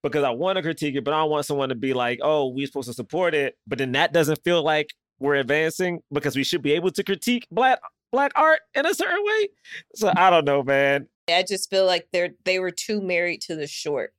[0.03, 2.47] because I want to critique it, but I don't want someone to be like, "Oh,
[2.47, 6.43] we're supposed to support it," but then that doesn't feel like we're advancing because we
[6.43, 7.80] should be able to critique black
[8.12, 9.49] black art in a certain way.
[9.95, 11.07] So I don't know, man.
[11.30, 14.14] I just feel like they're they were too married to the short,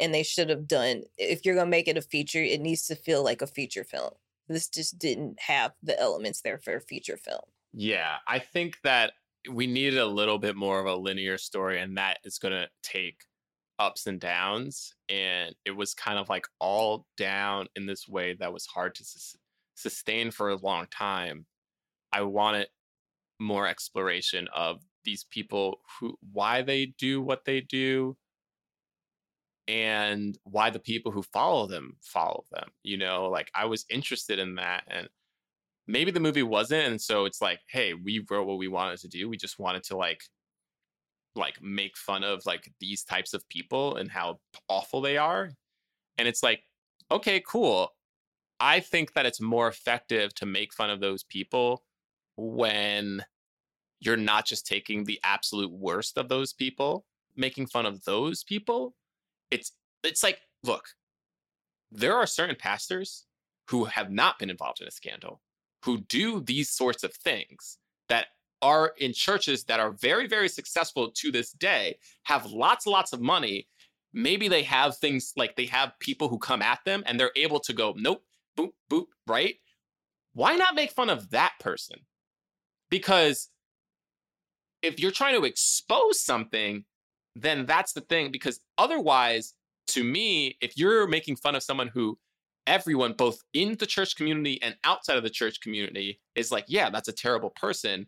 [0.00, 1.02] and they should have done.
[1.18, 4.10] If you're gonna make it a feature, it needs to feel like a feature film.
[4.48, 7.40] This just didn't have the elements there for a feature film.
[7.72, 9.12] Yeah, I think that
[9.50, 12.68] we needed a little bit more of a linear story, and that is going to
[12.82, 13.24] take
[13.78, 14.94] ups and downs.
[15.08, 19.04] And it was kind of like all down in this way that was hard to
[19.04, 19.36] sus-
[19.74, 21.46] sustain for a long time.
[22.12, 22.68] I wanted
[23.38, 28.16] more exploration of these people who, why they do what they do,
[29.66, 32.68] and why the people who follow them follow them.
[32.82, 35.08] You know, like I was interested in that, and
[35.86, 39.06] maybe the movie wasn't and so it's like hey we wrote what we wanted to
[39.06, 40.22] do we just wanted to like
[41.36, 45.50] like make fun of like these types of people and how awful they are.
[46.18, 46.62] And it's like,
[47.10, 47.90] okay, cool.
[48.60, 51.82] I think that it's more effective to make fun of those people
[52.36, 53.24] when
[54.00, 57.06] you're not just taking the absolute worst of those people,
[57.36, 58.94] making fun of those people.
[59.50, 59.72] It's
[60.02, 60.84] it's like, look,
[61.90, 63.26] there are certain pastors
[63.68, 65.40] who have not been involved in a scandal
[65.84, 67.78] who do these sorts of things
[68.08, 68.26] that
[68.62, 73.20] are in churches that are very very successful to this day have lots lots of
[73.20, 73.66] money
[74.12, 77.60] maybe they have things like they have people who come at them and they're able
[77.60, 78.22] to go nope
[78.58, 79.56] boop boop right
[80.32, 81.98] why not make fun of that person
[82.94, 83.48] because
[84.80, 86.84] if you're trying to expose something
[87.34, 89.54] then that's the thing because otherwise
[89.88, 92.16] to me if you're making fun of someone who
[92.68, 96.88] everyone both in the church community and outside of the church community is like yeah
[96.88, 98.06] that's a terrible person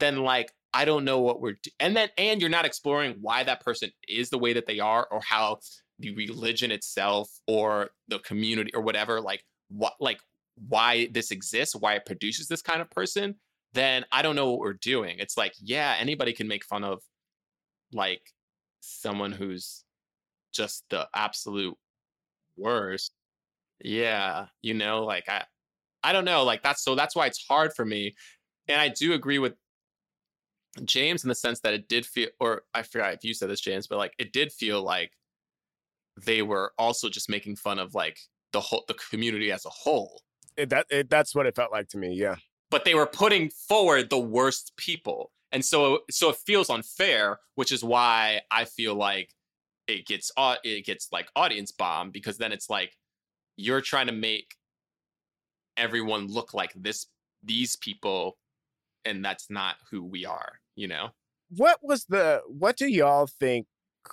[0.00, 3.42] then like i don't know what we're do- and then and you're not exploring why
[3.42, 5.58] that person is the way that they are or how
[5.98, 10.20] the religion itself or the community or whatever like what like
[10.68, 13.34] why this exists why it produces this kind of person
[13.76, 17.02] then i don't know what we're doing it's like yeah anybody can make fun of
[17.92, 18.22] like
[18.80, 19.84] someone who's
[20.52, 21.76] just the absolute
[22.56, 23.12] worst
[23.80, 25.44] yeah you know like i
[26.02, 28.14] i don't know like that's so that's why it's hard for me
[28.68, 29.54] and i do agree with
[30.84, 33.60] james in the sense that it did feel or i forgot if you said this
[33.60, 35.12] james but like it did feel like
[36.24, 38.18] they were also just making fun of like
[38.52, 40.22] the whole the community as a whole
[40.56, 42.14] It, that it, that's what it felt like to me.
[42.14, 42.36] Yeah.
[42.70, 47.72] But they were putting forward the worst people and so so it feels unfair which
[47.72, 49.32] is why i feel like
[49.86, 50.32] it gets
[50.64, 52.92] it gets like audience bomb because then it's like
[53.56, 54.54] you're trying to make
[55.76, 57.06] everyone look like this
[57.42, 58.36] these people
[59.04, 61.10] and that's not who we are you know
[61.48, 62.42] What was the?
[62.46, 63.66] What do y'all think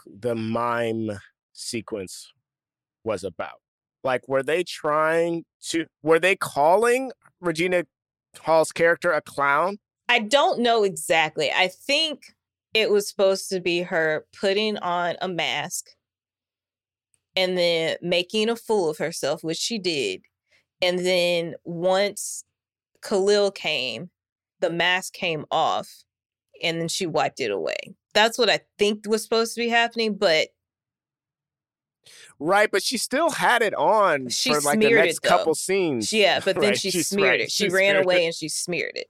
[0.05, 1.11] the mime
[1.53, 2.31] sequence
[3.03, 3.61] was about?
[4.03, 5.85] Like, were they trying to?
[6.03, 7.85] Were they calling Regina
[8.41, 9.77] Hall's character a clown?
[10.09, 11.51] I don't know exactly.
[11.51, 12.33] I think
[12.73, 15.87] it was supposed to be her putting on a mask
[17.35, 20.21] and then making a fool of herself, which she did.
[20.81, 22.43] And then once
[23.01, 24.09] Khalil came,
[24.59, 25.89] the mask came off
[26.61, 27.95] and then she wiped it away.
[28.13, 30.49] That's what I think was supposed to be happening, but
[32.39, 35.21] Right, but she still had it on she for like the next it.
[35.21, 36.11] couple scenes.
[36.11, 37.51] Yeah, but then Right, she she's smeared right, it.
[37.51, 38.25] She, she ran away it.
[38.27, 39.07] and she smeared it.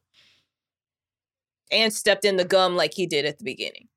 [1.72, 3.88] And stepped in the gum like he did at the beginning.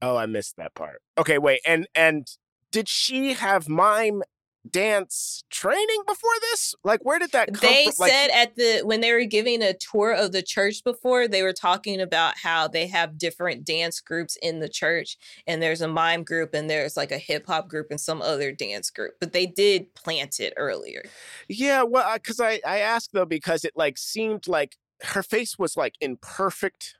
[0.00, 1.00] Oh, I missed that part.
[1.18, 2.26] Okay, wait, and and
[2.70, 4.22] did she have mime
[4.68, 6.74] dance training before this?
[6.84, 7.94] Like, where did that come They from?
[7.98, 11.42] Like, said at the when they were giving a tour of the church before, they
[11.42, 15.88] were talking about how they have different dance groups in the church, and there's a
[15.88, 19.14] mime group, and there's like a hip hop group, and some other dance group.
[19.20, 21.04] But they did plant it earlier.
[21.48, 25.76] Yeah, well, because I I asked though because it like seemed like her face was
[25.76, 26.96] like in perfect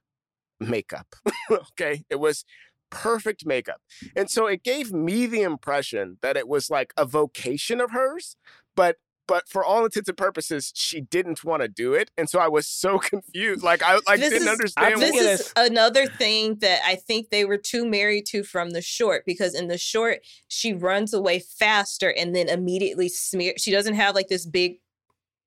[0.60, 1.14] makeup.
[1.50, 2.44] okay, it was
[2.92, 3.80] perfect makeup,
[4.14, 8.36] and so it gave me the impression that it was like a vocation of hers,
[8.76, 8.96] but.
[9.28, 12.48] But for all intents and purposes, she didn't want to do it, and so I
[12.48, 13.62] was so confused.
[13.62, 15.00] Like I like this didn't is, understand.
[15.00, 18.82] This what- is another thing that I think they were too married to from the
[18.82, 20.18] short because in the short
[20.48, 23.54] she runs away faster and then immediately smear.
[23.58, 24.80] She doesn't have like this big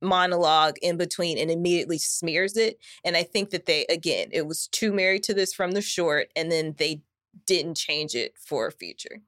[0.01, 2.77] monologue in between and immediately smears it.
[3.03, 6.29] And I think that they again it was too married to this from the short
[6.35, 7.01] and then they
[7.45, 9.21] didn't change it for a feature.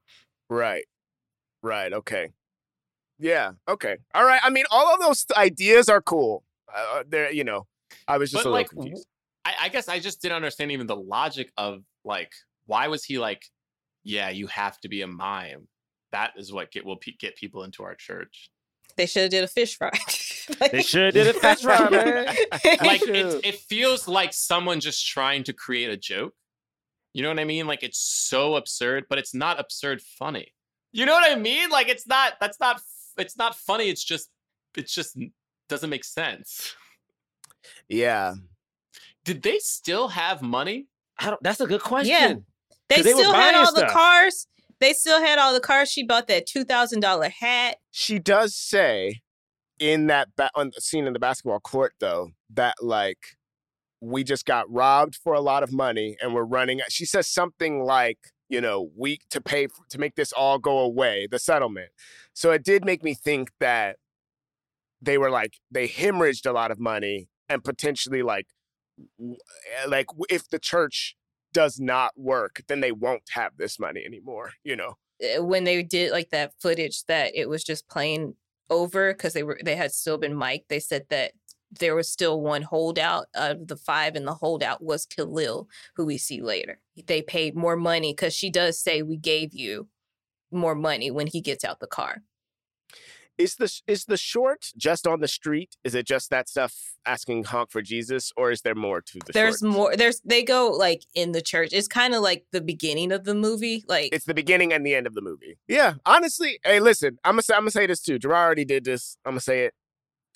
[0.50, 0.84] Right.
[1.62, 1.92] Right.
[1.92, 2.30] Okay.
[3.18, 3.52] Yeah.
[3.68, 3.96] Okay.
[4.14, 4.40] All right.
[4.42, 6.44] I mean, all of those ideas are cool.
[6.74, 7.66] Uh, there, you know,
[8.06, 9.06] I was just but a little like confused.
[9.44, 12.32] I, I guess i just didn't understand even the logic of like
[12.66, 13.46] why was he like
[14.04, 15.68] yeah you have to be a mime
[16.12, 18.50] that is what get will pe- get people into our church
[18.96, 19.90] They should have did a fish fry.
[20.72, 22.26] They should have did a fish fry, man.
[22.82, 26.34] like it, it feels like someone just trying to create a joke
[27.14, 30.52] you know what i mean like it's so absurd but it's not absurd funny
[30.92, 32.80] you know what i mean like it's not that's not
[33.16, 34.30] it's not funny it's just
[34.76, 35.16] it's just
[35.68, 36.74] doesn't make sense
[37.88, 38.34] Yeah.
[39.24, 40.86] did they still have money
[41.20, 42.12] I don't, that's a good question.
[42.12, 42.34] Yeah.
[42.88, 44.46] They 'Cause they were still had buying all the cars.
[44.80, 45.90] They still had all the cars.
[45.90, 47.78] She bought that two thousand dollar hat.
[47.90, 49.20] She does say
[49.80, 53.18] in that ba- on the scene in the basketball court, though, that like
[54.00, 56.80] we just got robbed for a lot of money and we're running.
[56.88, 58.18] She says something like,
[58.48, 61.90] you know, we to pay f to make this all go away, the settlement.
[62.32, 63.96] So it did make me think that
[65.02, 68.46] they were like they hemorrhaged a lot of money and potentially like
[69.20, 69.34] eh,
[69.86, 71.16] like if the church
[71.52, 74.52] does not work, then they won't have this money anymore.
[74.64, 74.94] You know.
[75.22, 78.34] uh, when they did like that footage that it was just playing
[78.70, 80.68] over because they were they had still been mic'd.
[80.68, 81.32] They said that
[81.70, 86.18] there was still one holdout of the five, and the holdout was Khalil, who we
[86.18, 86.80] see later.
[87.06, 89.88] They paid more money because she does say we gave you
[90.50, 92.22] more money when he gets out the car.
[93.36, 95.76] Is the is the short just on the street?
[95.84, 96.74] Is it just that stuff
[97.06, 99.72] asking honk for Jesus, or is there more to the there's short?
[99.72, 99.96] more.
[99.96, 101.70] There's they go like in the church.
[101.72, 103.84] It's kind of like the beginning of the movie.
[103.86, 105.56] Like It's the beginning and the end of the movie.
[105.68, 108.18] Yeah, honestly, hey, listen, I'm gonna say I'm gonna say this too.
[108.18, 109.16] Jerah already did this.
[109.24, 109.74] I'm gonna say it.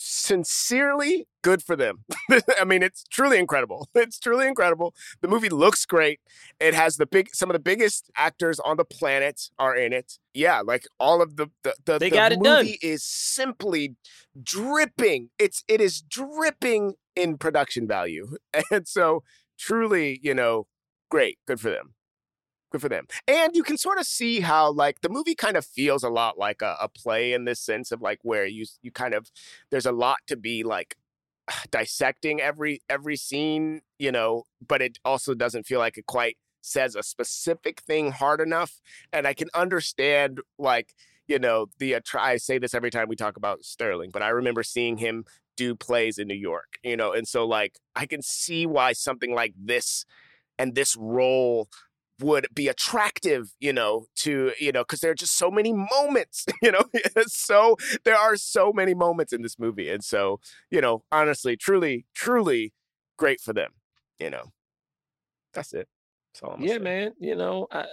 [0.04, 2.04] Sincerely, good for them.
[2.58, 3.88] I mean, it's truly incredible.
[3.94, 4.94] It's truly incredible.
[5.20, 6.18] The movie looks great.
[6.58, 10.18] It has the big, some of the biggest actors on the planet are in it.
[10.34, 12.64] Yeah, like all of the the, the, They the got it done.
[12.64, 13.94] movie is simply
[14.42, 15.30] dripping.
[15.38, 18.36] It's it is dripping in production value,
[18.72, 19.22] and so
[19.56, 20.66] truly, you know,
[21.10, 21.38] great.
[21.46, 21.94] Good for them.
[22.72, 23.06] Good for them.
[23.28, 26.38] And you can sort of see how like the movie kind of feels a lot
[26.38, 29.30] like a, a play in this sense of like where you you kind of
[29.70, 30.96] there's a lot to be like
[31.70, 36.96] dissecting every every scene, you know, but it also doesn't feel like it quite says
[36.96, 38.80] a specific thing hard enough.
[39.12, 40.94] And I can understand like
[41.28, 42.32] you know the uh, try.
[42.32, 45.26] I say this every time we talk about Sterling, but I remember seeing him
[45.58, 49.34] do plays in New York, you know, and so like I can see why something
[49.34, 50.06] like this
[50.58, 51.68] and this role
[52.22, 56.46] would be attractive, you know, to, you know, because there are just so many moments,
[56.62, 56.82] you know,
[57.26, 59.88] so there are so many moments in this movie.
[59.90, 60.40] And so,
[60.70, 62.72] you know, honestly, truly, truly
[63.18, 63.72] great for them,
[64.18, 64.52] you know.
[65.52, 65.88] That's it.
[66.32, 66.78] That's all I'm Yeah, say.
[66.78, 67.14] man.
[67.18, 67.86] You know, I, uh,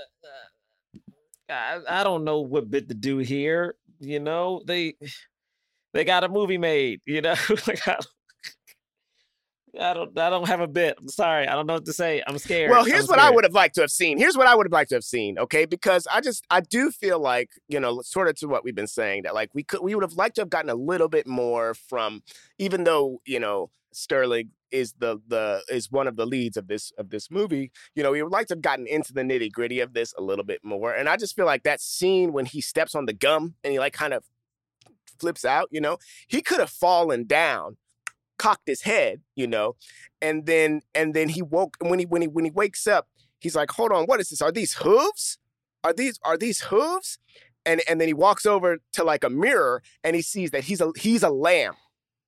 [1.49, 3.75] I I don't know what bit to do here.
[3.99, 4.95] You know, they
[5.93, 7.01] they got a movie made.
[7.05, 7.35] You know,
[7.67, 7.99] like I,
[9.79, 10.97] I don't I don't have a bit.
[10.99, 11.47] I'm sorry.
[11.47, 12.23] I don't know what to say.
[12.25, 12.71] I'm scared.
[12.71, 14.17] Well, here's what I would have liked to have seen.
[14.17, 15.37] Here's what I would have liked to have seen.
[15.37, 18.75] Okay, because I just I do feel like you know, sort of to what we've
[18.75, 21.09] been saying that like we could we would have liked to have gotten a little
[21.09, 22.23] bit more from,
[22.57, 26.91] even though you know Sterling is the the is one of the leads of this
[26.97, 27.71] of this movie.
[27.95, 30.21] You know, we would like to have gotten into the nitty gritty of this a
[30.21, 30.93] little bit more.
[30.93, 33.79] And I just feel like that scene when he steps on the gum and he
[33.79, 34.23] like kind of
[35.19, 35.67] flips out.
[35.71, 35.97] You know,
[36.27, 37.77] he could have fallen down
[38.39, 39.75] cocked his head, you know,
[40.21, 43.07] and then and then he woke and when he when he when he wakes up,
[43.39, 44.41] he's like, "Hold on, what is this?
[44.41, 45.37] Are these hooves?
[45.83, 47.19] Are these are these hooves?"
[47.65, 50.81] And and then he walks over to like a mirror and he sees that he's
[50.81, 51.73] a he's a lamb.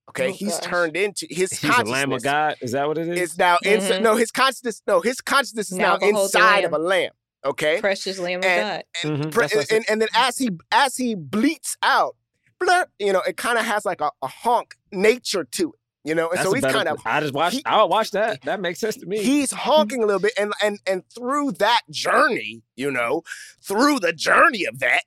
[0.09, 0.69] Okay, Oh, he's gosh.
[0.69, 2.55] turned into his He's a lamb of God.
[2.61, 3.31] Is that what it is?
[3.31, 3.99] is now inside.
[4.01, 4.03] Mhm.
[4.03, 4.81] No, his consciousness.
[4.85, 6.87] No, his consciousness is Now now, inside of a lamb.
[6.89, 7.11] lamb.
[7.45, 9.31] Okay, precious Lamb of And- God.
[9.31, 9.75] Pre- that's what I said.
[9.77, 12.15] and, and then as he as he bleats out,
[12.59, 16.15] blur, you know, it kind of has like a, a honk nature to it, you
[16.15, 17.57] know, and That's so he's kind of I just watched.
[17.57, 18.41] he- I'll watch that.
[18.43, 19.21] That makes sense to me.
[19.21, 23.23] he's honking a little bit, and and and through that journey, you know,
[23.61, 25.03] through the journey of that.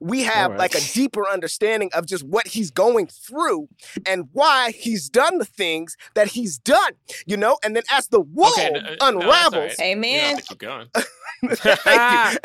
[0.00, 0.58] We have Alright.
[0.58, 3.68] like a deeper understanding of just what he's going through
[4.06, 6.92] and why he's done the things that he's done,
[7.26, 7.58] you know.
[7.64, 9.80] And then as the wool Okay, n- uh, no, unravels, right.
[9.80, 10.36] Amen.
[10.36, 10.88] have to keep going.
[11.44, 12.38] Thank you.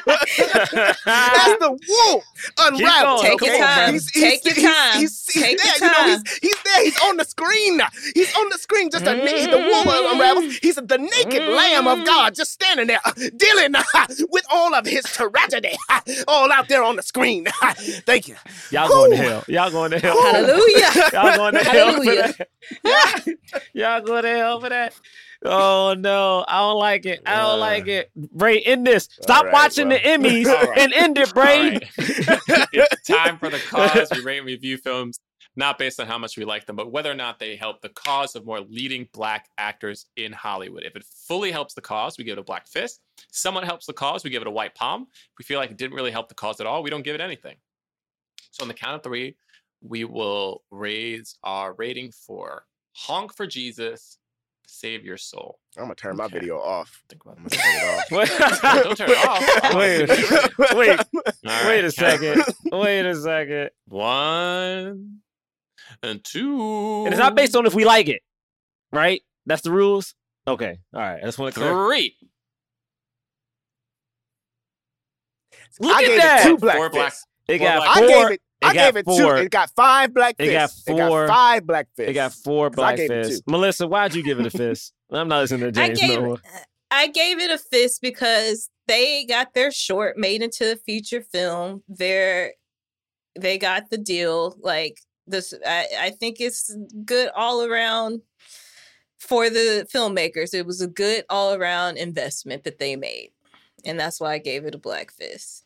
[1.06, 2.22] As the wool
[2.58, 3.92] unravels, going, Take your time.
[3.92, 5.00] He's, Take your time.
[5.00, 6.84] He's, he's, Take there, your you know, he's, he's there.
[6.84, 7.76] He's on the screen.
[7.76, 7.88] now.
[8.14, 8.90] He's on the screen.
[8.90, 10.14] Just a naked, the wool mm-hmm.
[10.14, 10.56] unravels.
[10.58, 12.06] He's the naked Lamb of mm-hmm.
[12.06, 13.74] God, just standing there, uh, dealing
[14.30, 15.76] with all of his tragedy,
[16.28, 17.46] all out there on the screen.
[18.06, 18.36] Thank you.
[18.70, 19.44] Y'all going to hell.
[19.48, 20.20] Y'all going to hell.
[20.22, 20.90] Hallelujah.
[21.12, 22.48] Y'all going to hell for that.
[23.72, 24.94] Y'all going to hell for that.
[25.42, 27.22] Oh no, I don't like it.
[27.24, 27.92] I don't like uh.
[27.92, 28.10] it.
[28.14, 29.08] Bray, end this.
[29.22, 29.98] Stop right, watching well.
[29.98, 30.78] the Emmys All right.
[30.78, 31.70] and end it, All Bray.
[31.70, 31.88] right.
[32.72, 34.10] it's time for the cause.
[34.12, 35.18] We rate and review films
[35.56, 37.88] not based on how much we like them, but whether or not they help the
[37.90, 40.84] cause of more leading black actors in Hollywood.
[40.84, 43.00] If it fully helps the cause, we give it a black fist.
[43.32, 45.06] Someone helps the cause, we give it a white palm.
[45.10, 47.14] If we feel like it didn't really help the cause at all, we don't give
[47.14, 47.56] it anything.
[48.52, 49.36] So on the count of three,
[49.82, 54.18] we will raise our rating for Honk for Jesus,
[54.66, 55.58] Save Your Soul.
[55.76, 57.02] I'm gonna turn my video off.
[57.08, 58.62] Think about I'm gonna turn it off.
[58.84, 59.74] Don't turn it off.
[59.74, 61.00] wait, wait,
[61.46, 61.94] All wait right, a count.
[61.94, 62.44] second.
[62.72, 63.70] Wait a second.
[63.86, 65.20] One
[66.02, 67.04] and two.
[67.04, 68.22] And it's not based on if we like it,
[68.92, 69.20] right?
[69.46, 70.14] That's the rules.
[70.48, 71.18] Okay, all right.
[71.22, 71.72] I just want to clear.
[71.72, 72.16] three.
[75.80, 76.40] Look I at gave that.
[76.40, 77.12] it two black Four black.
[77.12, 77.26] fists.
[77.48, 78.08] It Four got black I four.
[78.08, 78.40] gave it.
[78.62, 79.36] I it got gave it four.
[79.36, 79.42] two.
[79.42, 80.88] It got five black It got fists.
[80.88, 81.28] It got four.
[81.28, 82.10] five black fists.
[82.10, 83.40] It got four 'Cause I black gave it fists.
[83.46, 83.52] two.
[83.52, 84.92] Melisa, why'd you give it a fist?
[85.10, 86.38] I'm not listening to I James gave no more.
[86.90, 91.82] I gave it a fist because they got their short made into a feature film.
[91.88, 92.52] They're
[93.38, 94.56] they got the deal.
[94.60, 94.98] Like
[95.30, 96.74] this, I, I think it's
[97.04, 98.22] good all around
[99.18, 103.30] for the filmmakers, it was a good all around investment that they made.
[103.84, 105.64] And that's why I gave it a black fist.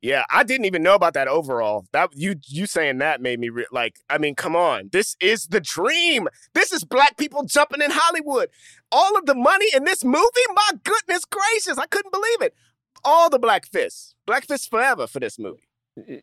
[0.00, 1.86] Yeah, I didn't even know about that overall.
[1.92, 4.00] That you you saying that made me re- like.
[4.10, 6.26] I mean, come on, this is the dream.
[6.54, 8.48] This is black people jumping in Hollywood.
[8.90, 12.54] All of the money in this movie, my goodness gracious, I couldn't believe it.
[13.04, 15.68] All the black fists, black fists forever for this movie.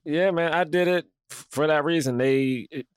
[0.03, 2.17] Yeah, man, I did it f- for that reason.
[2.17, 2.87] They, it,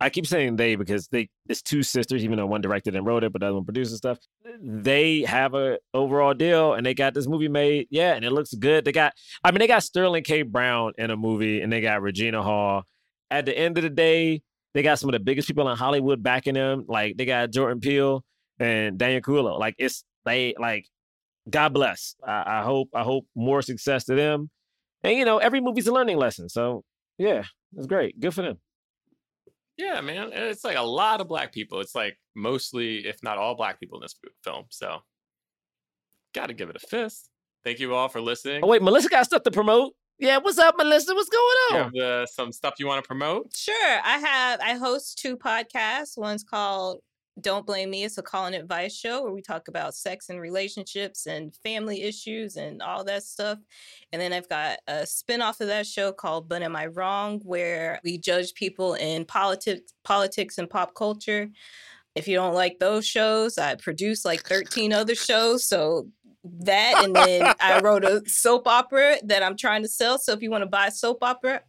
[0.00, 3.24] I keep saying they because they it's two sisters, even though one directed and wrote
[3.24, 4.18] it, but the other one produced and stuff.
[4.60, 7.86] They have a overall deal, and they got this movie made.
[7.90, 8.84] Yeah, and it looks good.
[8.84, 10.42] They got, I mean, they got Sterling K.
[10.42, 12.84] Brown in a movie, and they got Regina Hall.
[13.30, 14.42] At the end of the day,
[14.74, 16.84] they got some of the biggest people in Hollywood backing them.
[16.88, 18.24] Like they got Jordan Peele
[18.58, 19.58] and Daniel Kaluuya.
[19.58, 20.88] Like it's they like,
[21.48, 22.16] God bless.
[22.26, 24.50] I, I hope I hope more success to them.
[25.02, 26.48] And you know, every movie's a learning lesson.
[26.48, 26.84] So
[27.18, 27.44] yeah,
[27.76, 28.18] it's great.
[28.20, 28.58] Good for them.
[29.76, 30.30] Yeah, man.
[30.32, 31.80] It's like a lot of black people.
[31.80, 34.14] It's like mostly, if not all, black people in this
[34.44, 34.64] film.
[34.70, 34.98] So,
[36.34, 37.30] got to give it a fist.
[37.64, 38.60] Thank you all for listening.
[38.62, 39.94] Oh wait, Melisa got stuff to promote.
[40.18, 41.14] Yeah, what's up, Melisa?
[41.14, 41.82] What's going You on?
[41.84, 43.52] have uh, some stuff you want to promote?
[43.54, 44.00] Sure.
[44.04, 46.16] I have I host two podcasts.
[46.16, 47.00] One's called
[47.40, 48.04] Don't Blame Me.
[48.04, 52.02] It's a call and advice show where we talk about sex and relationships and family
[52.02, 53.58] issues and all that stuff.
[54.12, 57.40] And then I've got a spin-off of that show called But Am I Wrong?
[57.44, 61.50] where we judge people in politics politics and pop culture.
[62.14, 65.66] If you don't like those shows, I produce like 13 other shows.
[65.66, 66.08] So
[66.44, 70.18] that and then I wrote a soap opera that I'm trying to sell.
[70.18, 71.62] So if you want to buy a soap opera,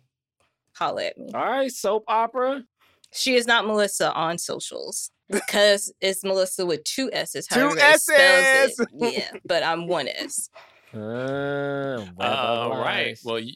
[0.73, 1.31] holla at me.
[1.33, 2.63] All right, soap opera.
[3.11, 7.47] She is not Melissa on socials because it's Melissa with two S's.
[7.47, 8.79] Two however it spells S's.
[8.79, 8.87] it.
[9.13, 10.49] Yeah, but I'm one S.
[10.93, 13.17] Uh, All right.
[13.23, 13.55] Well, you,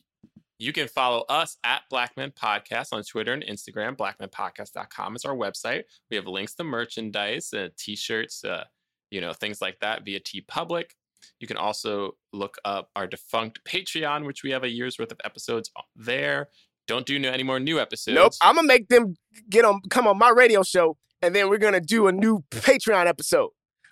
[0.57, 3.95] you can follow us at Black Men Podcast on Twitter and Instagram.
[3.95, 5.83] BlackMenPodcast.com is our website.
[6.09, 8.65] We have links to merchandise, uh, t-shirts, uh,
[9.09, 10.91] you know, things like that via TeePublic.
[11.39, 15.19] You can also look up our defunct Patreon, which we have a year's worth of
[15.23, 16.49] episodes o- there.
[16.89, 18.15] Don't do no- any more new episodes.
[18.15, 19.15] Nope, I'm gonna make them
[19.47, 23.05] get on, come on my radio show, and then we're gonna do a new Patreon
[23.05, 23.51] episode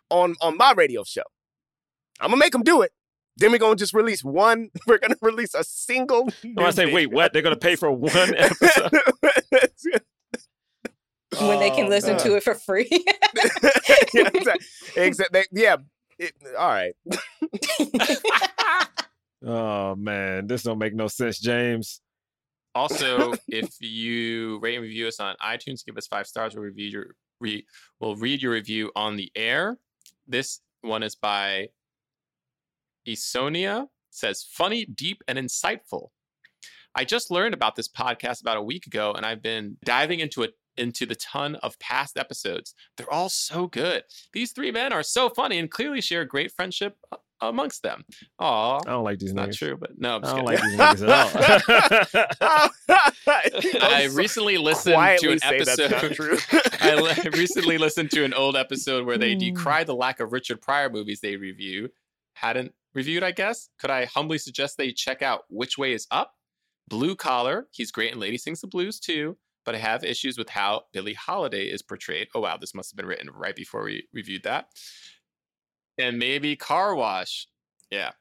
[0.09, 1.21] on on my radio show.
[2.19, 2.91] I'm gonna make them do it.
[3.37, 4.69] Then we're gonna just release one.
[4.87, 6.27] We're gonna release a single.
[6.43, 7.33] I want to say, wait, what?
[7.33, 8.91] They're gonna pay for one episode?
[11.39, 12.87] when they can Oh, listen to it for free.
[12.89, 14.65] yeah, exactly.
[14.95, 15.43] exactly.
[15.51, 15.75] Yeah.
[16.17, 16.93] It- all right.
[19.45, 22.01] Oh man, this don't make no sense, James.
[22.77, 26.53] Also, if you rate and review us on iTunes, give us five stars.
[26.53, 27.05] We'll review your
[27.39, 27.65] re,
[27.99, 29.79] we'll read your review on the air.
[30.27, 31.69] This one is by
[33.07, 33.87] Esonia.
[34.11, 36.09] Says funny, deep, and insightful.
[36.95, 40.43] I just learned about this podcast about a week ago, and I've been diving into
[40.43, 42.75] it into the ton of past episodes.
[42.95, 44.03] They're all so good.
[44.33, 46.97] These three men are so funny and clearly share a great friendship
[47.41, 48.03] amongst them.
[48.39, 49.57] Aw, I don't like these not niggas.
[49.57, 50.77] true, but no, I'm I just don't kidding.
[50.77, 52.69] like these niggas at all.
[53.81, 56.13] I recently listened to an say that's not episode.
[56.15, 56.37] true.
[56.81, 59.21] I li- recently listened to an old episode where Hmm.
[59.21, 61.89] they decry the lack of Richard Pryor movies they review.
[62.33, 63.69] Hadn't reviewed, I guess.
[63.79, 66.33] Could I humbly suggest they check out Which Way Is Up?
[66.87, 67.67] Blue Collar.
[67.71, 71.13] He's great in Lady Sings the Blues too, but I have issues with how Billie
[71.15, 72.27] Holiday is portrayed.
[72.33, 74.67] Oh wow, this must have been written right before we reviewed that.
[75.97, 77.47] And maybe Car Wash.
[77.89, 78.11] Yeah.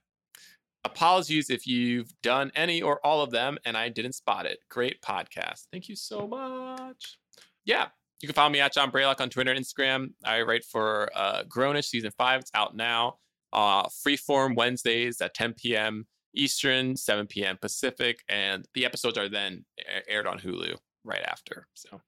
[0.85, 4.61] Apologies if you've done any or all of them and I didn't spot it.
[4.70, 5.65] Great podcast.
[5.73, 7.19] Thank you so much.
[7.65, 7.89] Yeah.
[8.20, 10.12] You can follow me at John Braylock on Twitter and Instagram.
[10.24, 12.40] I write for uh, Grown-ish season five.
[12.40, 13.19] It's out now.
[13.53, 16.07] Uh, Freeform Wednesdays at 10 p.m.
[16.35, 17.59] Eastern, 7 p.m.
[17.61, 19.65] Pacific, and the episodes are then
[20.09, 21.66] aired on Hulu right after.
[21.74, 22.01] So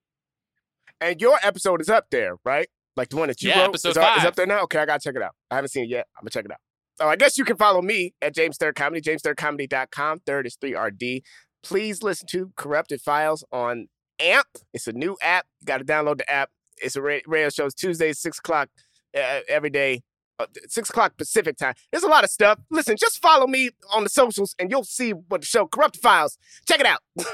[1.01, 2.69] And your episode is up there, right?
[2.97, 4.61] Like the one that you Yeah, wrote episode is, up- is up there now.
[4.63, 5.31] Okay, I gotta check it out.
[5.51, 6.07] I haven't seen it yet.
[6.17, 6.57] I'm gonna check it out.
[6.99, 10.19] So I guess you can follow me at James Third Comedy, jamesthirdcomedy.com.
[10.25, 11.21] Third is 3RD.
[11.63, 13.87] Please listen to Corrupted Files on
[14.19, 14.47] AMP.
[14.73, 15.45] It's a new app.
[15.61, 16.49] You got to download the app.
[16.77, 17.65] It's a ra- radio show.
[17.65, 18.69] It's Tuesdays, 6 o'clock
[19.17, 20.01] uh, every day,
[20.39, 21.73] uh, 6 o'clock Pacific time.
[21.91, 22.59] There's a lot of stuff.
[22.69, 26.37] Listen, just follow me on the socials and you'll see what the show, Corrupted Files.
[26.67, 26.99] Check it out.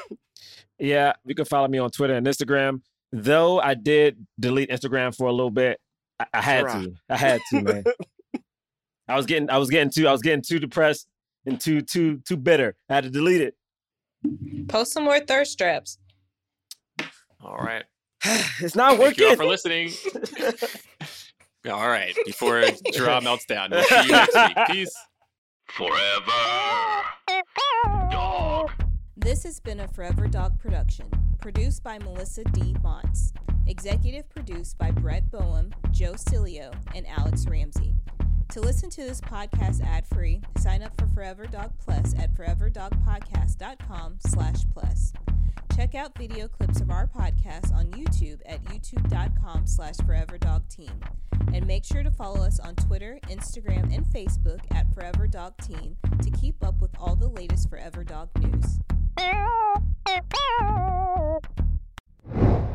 [0.78, 2.82] Yeah, you can follow me on Twitter and Instagram.
[3.18, 5.80] Though I did delete Instagram for a little bit,
[6.20, 6.84] I, I had Bruh.
[6.84, 6.96] to.
[7.10, 7.84] I had to, man.
[9.08, 11.08] I was getting, I was getting too, I was getting too depressed
[11.46, 12.76] and too, too, too bitter.
[12.90, 13.56] I had to delete it.
[14.68, 15.98] Post some more thirst traps.
[17.42, 17.86] all right.
[18.60, 19.16] It's not working.
[19.16, 19.92] Thank you all for listening.
[21.72, 22.14] all right.
[22.26, 22.62] Before
[22.92, 24.58] Jerah melts down, we'll see you next week.
[24.68, 24.96] Peace.
[25.70, 26.32] Forever.
[29.16, 31.10] This has been a Forever Dog production,
[31.46, 32.76] produced by Melisa D.
[32.82, 33.32] Monts.
[33.68, 37.94] Executive produced by Brett Boham, Joe Cilio, and Alex Ramsey.
[38.50, 44.62] To listen to this podcast ad-free, sign up for Forever Dog Plus at foreverdogpodcast.com slash
[44.74, 45.14] plus.
[45.76, 51.00] Check out video clips of our podcast on YouTube at youtube.com slash foreverdogteam.
[51.54, 55.96] And make sure to follow us on Twitter, Instagram, and Facebook at Forever Dog Team
[56.24, 58.80] to keep up with all the latest Forever Dog news.
[61.36, 62.75] フフフ。